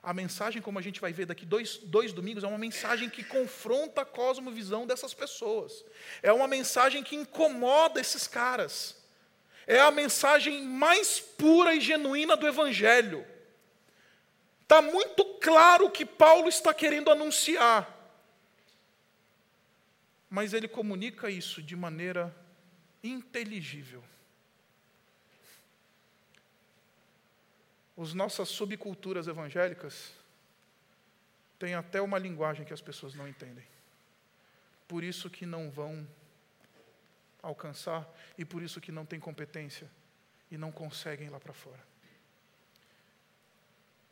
[0.00, 3.24] A mensagem, como a gente vai ver daqui dois, dois domingos, é uma mensagem que
[3.24, 5.84] confronta a cosmovisão dessas pessoas.
[6.22, 8.96] É uma mensagem que incomoda esses caras.
[9.66, 13.26] É a mensagem mais pura e genuína do Evangelho.
[14.62, 17.99] Está muito claro o que Paulo está querendo anunciar.
[20.30, 22.34] Mas ele comunica isso de maneira
[23.02, 24.02] inteligível.
[27.98, 30.14] As nossas subculturas evangélicas
[31.58, 33.66] têm até uma linguagem que as pessoas não entendem.
[34.88, 36.08] Por isso que não vão
[37.42, 38.08] alcançar
[38.38, 39.90] e por isso que não têm competência
[40.50, 41.84] e não conseguem ir lá para fora.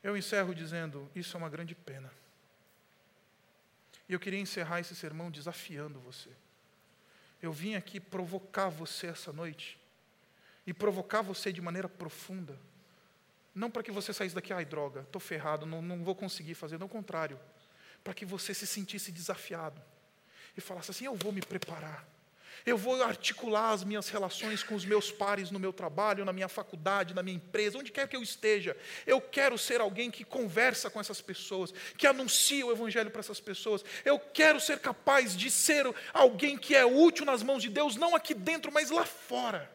[0.02, 2.10] Eu encerro dizendo: isso é uma grande pena.
[4.08, 6.30] E eu queria encerrar esse sermão desafiando você.
[7.42, 9.78] Eu vim aqui provocar você essa noite
[10.66, 12.58] e provocar você de maneira profunda
[13.58, 16.78] não para que você saísse daqui, ai droga, estou ferrado, não, não vou conseguir fazer,
[16.78, 17.38] não, ao contrário.
[18.04, 19.82] Para que você se sentisse desafiado
[20.56, 22.06] e falasse assim: eu vou me preparar.
[22.66, 26.48] Eu vou articular as minhas relações com os meus pares no meu trabalho, na minha
[26.48, 28.76] faculdade, na minha empresa, onde quer que eu esteja.
[29.06, 33.40] Eu quero ser alguém que conversa com essas pessoas, que anuncia o Evangelho para essas
[33.40, 33.84] pessoas.
[34.04, 38.14] Eu quero ser capaz de ser alguém que é útil nas mãos de Deus, não
[38.14, 39.70] aqui dentro, mas lá fora.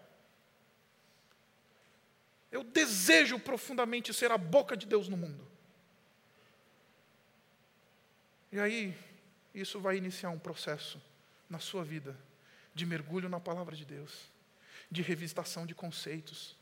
[2.51, 5.47] Eu desejo profundamente ser a boca de Deus no mundo.
[8.51, 8.95] E aí,
[9.55, 11.01] isso vai iniciar um processo
[11.49, 12.15] na sua vida
[12.73, 14.31] de mergulho na palavra de Deus,
[14.89, 16.55] de revisitação de conceitos,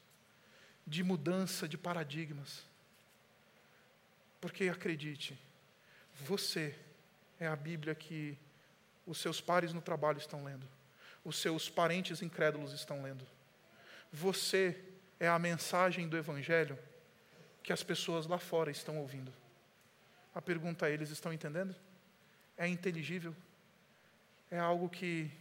[0.86, 2.66] de mudança de paradigmas.
[4.40, 5.38] Porque acredite,
[6.22, 6.76] você
[7.40, 8.38] é a Bíblia que
[9.06, 10.68] os seus pares no trabalho estão lendo,
[11.24, 13.26] os seus parentes incrédulos estão lendo.
[14.12, 14.84] Você
[15.20, 16.78] é a mensagem do Evangelho
[17.64, 19.32] que as pessoas lá fora estão ouvindo.
[20.34, 21.76] A pergunta é: eles estão entendendo?
[22.58, 23.36] É inteligível?
[24.50, 25.32] É algo que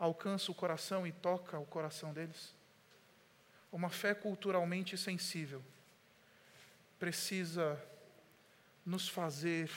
[0.00, 2.54] alcança o coração e toca o coração deles?
[3.70, 5.62] Uma fé culturalmente sensível
[6.98, 7.80] precisa
[8.84, 9.70] nos fazer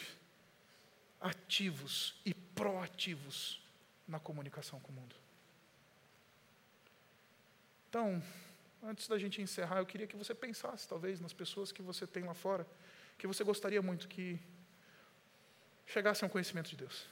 [1.20, 3.62] ativos e proativos
[4.08, 5.16] na comunicação com o mundo.
[7.90, 8.24] Então,
[8.82, 12.24] antes da gente encerrar, eu queria que você pensasse, talvez, nas pessoas que você tem
[12.24, 12.66] lá fora,
[13.18, 14.40] que você gostaria muito que
[15.86, 17.06] chegassem ao conhecimento de Deus.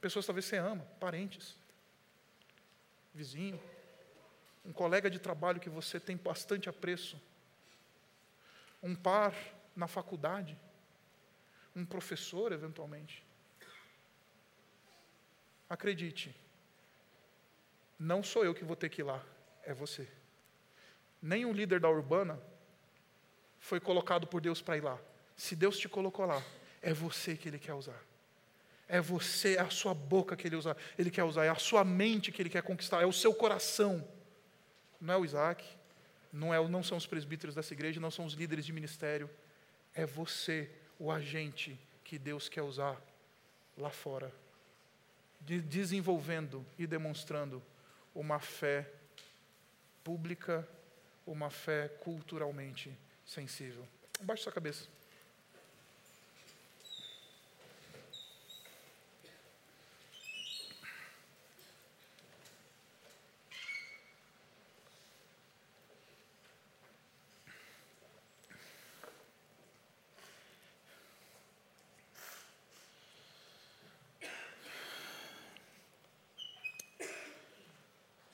[0.00, 1.56] Pessoas talvez você ama, parentes,
[3.14, 3.60] vizinho,
[4.64, 7.20] um colega de trabalho que você tem bastante apreço,
[8.82, 9.34] um par
[9.76, 10.58] na faculdade,
[11.74, 13.24] um professor, eventualmente.
[15.68, 16.34] Acredite,
[17.98, 19.24] não sou eu que vou ter que ir lá,
[19.62, 20.08] é você
[21.24, 22.38] nenhum líder da urbana
[23.58, 25.00] foi colocado por Deus para ir lá.
[25.34, 26.42] Se Deus te colocou lá,
[26.82, 27.98] é você que Ele quer usar.
[28.88, 31.84] É você, é a sua boca que ele, usa, ele quer usar, é a sua
[31.84, 34.06] mente que Ele quer conquistar, é o seu coração.
[35.00, 35.64] Não é o Isaac,
[36.32, 39.28] não, é, não são os presbíteros dessa igreja, não são os líderes de ministério.
[39.94, 43.00] É você, o agente que Deus quer usar
[43.76, 44.32] lá fora,
[45.40, 47.62] de, desenvolvendo e demonstrando
[48.14, 48.90] uma fé
[50.02, 50.68] pública
[51.26, 53.86] uma fé culturalmente sensível.
[54.20, 54.88] Abaixe sua cabeça.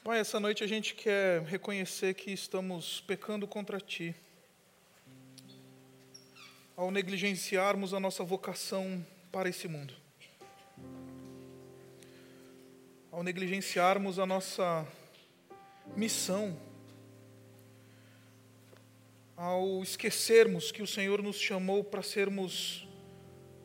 [0.03, 4.17] Pai, essa noite a gente quer reconhecer que estamos pecando contra Ti.
[6.75, 9.93] Ao negligenciarmos a nossa vocação para esse mundo.
[13.13, 14.89] Ao negligenciarmos a nossa
[15.95, 16.59] missão.
[19.37, 22.89] Ao esquecermos que o Senhor nos chamou para sermos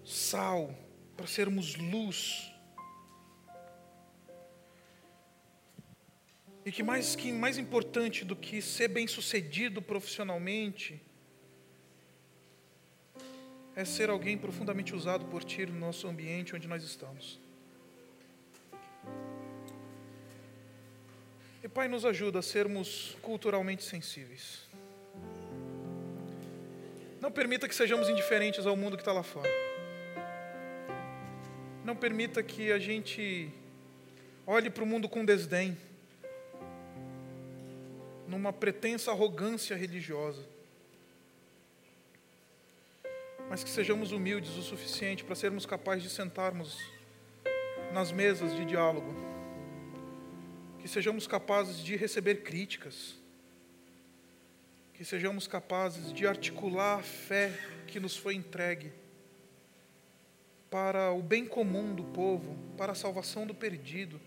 [0.04, 0.76] sal,
[1.16, 2.52] para sermos luz
[6.66, 11.00] E que mais, que mais importante do que ser bem-sucedido profissionalmente
[13.76, 17.40] é ser alguém profundamente usado por Ti no nosso ambiente onde nós estamos.
[21.64, 24.68] E Pai, nos ajuda a sermos culturalmente sensíveis.
[27.22, 29.50] Não permita que sejamos indiferentes ao mundo que está lá fora.
[31.84, 33.52] Não permita que a gente
[34.48, 35.78] olhe para o mundo com desdém,
[38.28, 40.44] numa pretensa arrogância religiosa.
[43.50, 46.80] Mas que sejamos humildes o suficiente para sermos capazes de sentarmos
[47.94, 49.14] nas mesas de diálogo.
[50.80, 53.16] Que sejamos capazes de receber críticas.
[54.94, 57.52] Que sejamos capazes de articular a fé
[57.88, 58.92] que nos foi entregue
[60.76, 64.20] para o bem comum do povo, para a salvação do perdido,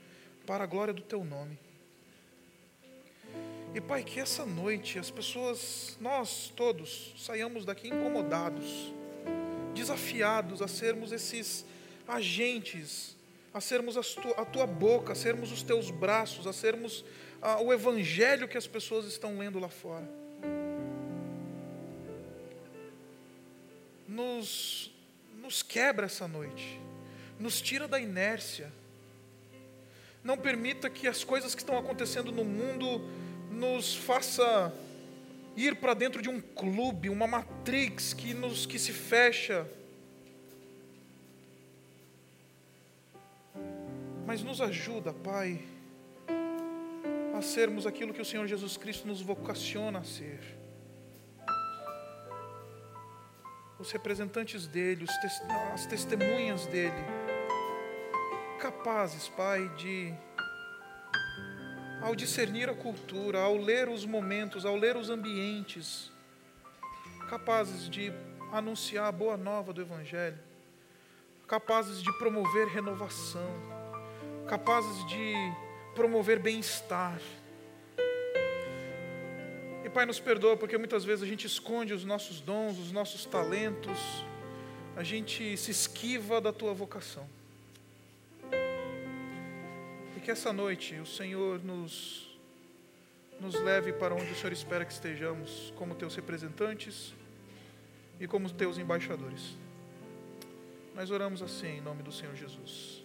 [0.47, 1.59] para a glória do teu nome.
[3.79, 8.93] E Pai, que essa noite as pessoas, nós todos, saiamos daqui incomodados,
[9.73, 11.65] desafiados a sermos esses
[12.05, 13.17] agentes,
[13.55, 17.05] a sermos a tua, boca, a sermos os teus braços, a sermos
[17.41, 20.11] a, o evangelho que as pessoas estão lendo lá fora.
[24.09, 24.91] Nos,
[25.41, 26.81] nos quebra essa noite,
[27.39, 28.73] nos tira da inércia.
[30.25, 34.73] Não permita que as coisas que estão acontecendo no mundo nos faça
[35.57, 39.67] ir para dentro de um clube, uma matrix que nos que se fecha.
[44.27, 45.61] Mas nos ajuda, Pai,
[47.37, 50.41] a sermos aquilo que o Senhor Jesus Cristo nos vocaciona a ser.
[53.79, 55.07] Os representantes dele,
[55.73, 57.05] as testemunhas dele,
[58.61, 60.13] capazes, Pai, de
[62.01, 66.13] ao discernir a cultura, ao ler os momentos, ao ler os ambientes,
[67.29, 68.13] capazes de
[68.53, 70.39] anunciar a boa nova do Evangelho,
[71.47, 73.51] capazes de promover renovação,
[74.49, 75.35] capazes de
[75.95, 77.21] promover bem-estar.
[79.85, 83.25] E Pai, nos perdoa porque muitas vezes a gente esconde os nossos dons, os nossos
[83.25, 83.99] talentos,
[84.97, 87.38] a gente se esquiva da tua vocação
[90.29, 92.39] que essa noite o Senhor nos,
[93.41, 97.15] nos leve para onde o Senhor espera que estejamos, como teus representantes
[98.21, 99.57] e como teus embaixadores.
[100.95, 102.98] Nós oramos assim em nome do Senhor Jesus.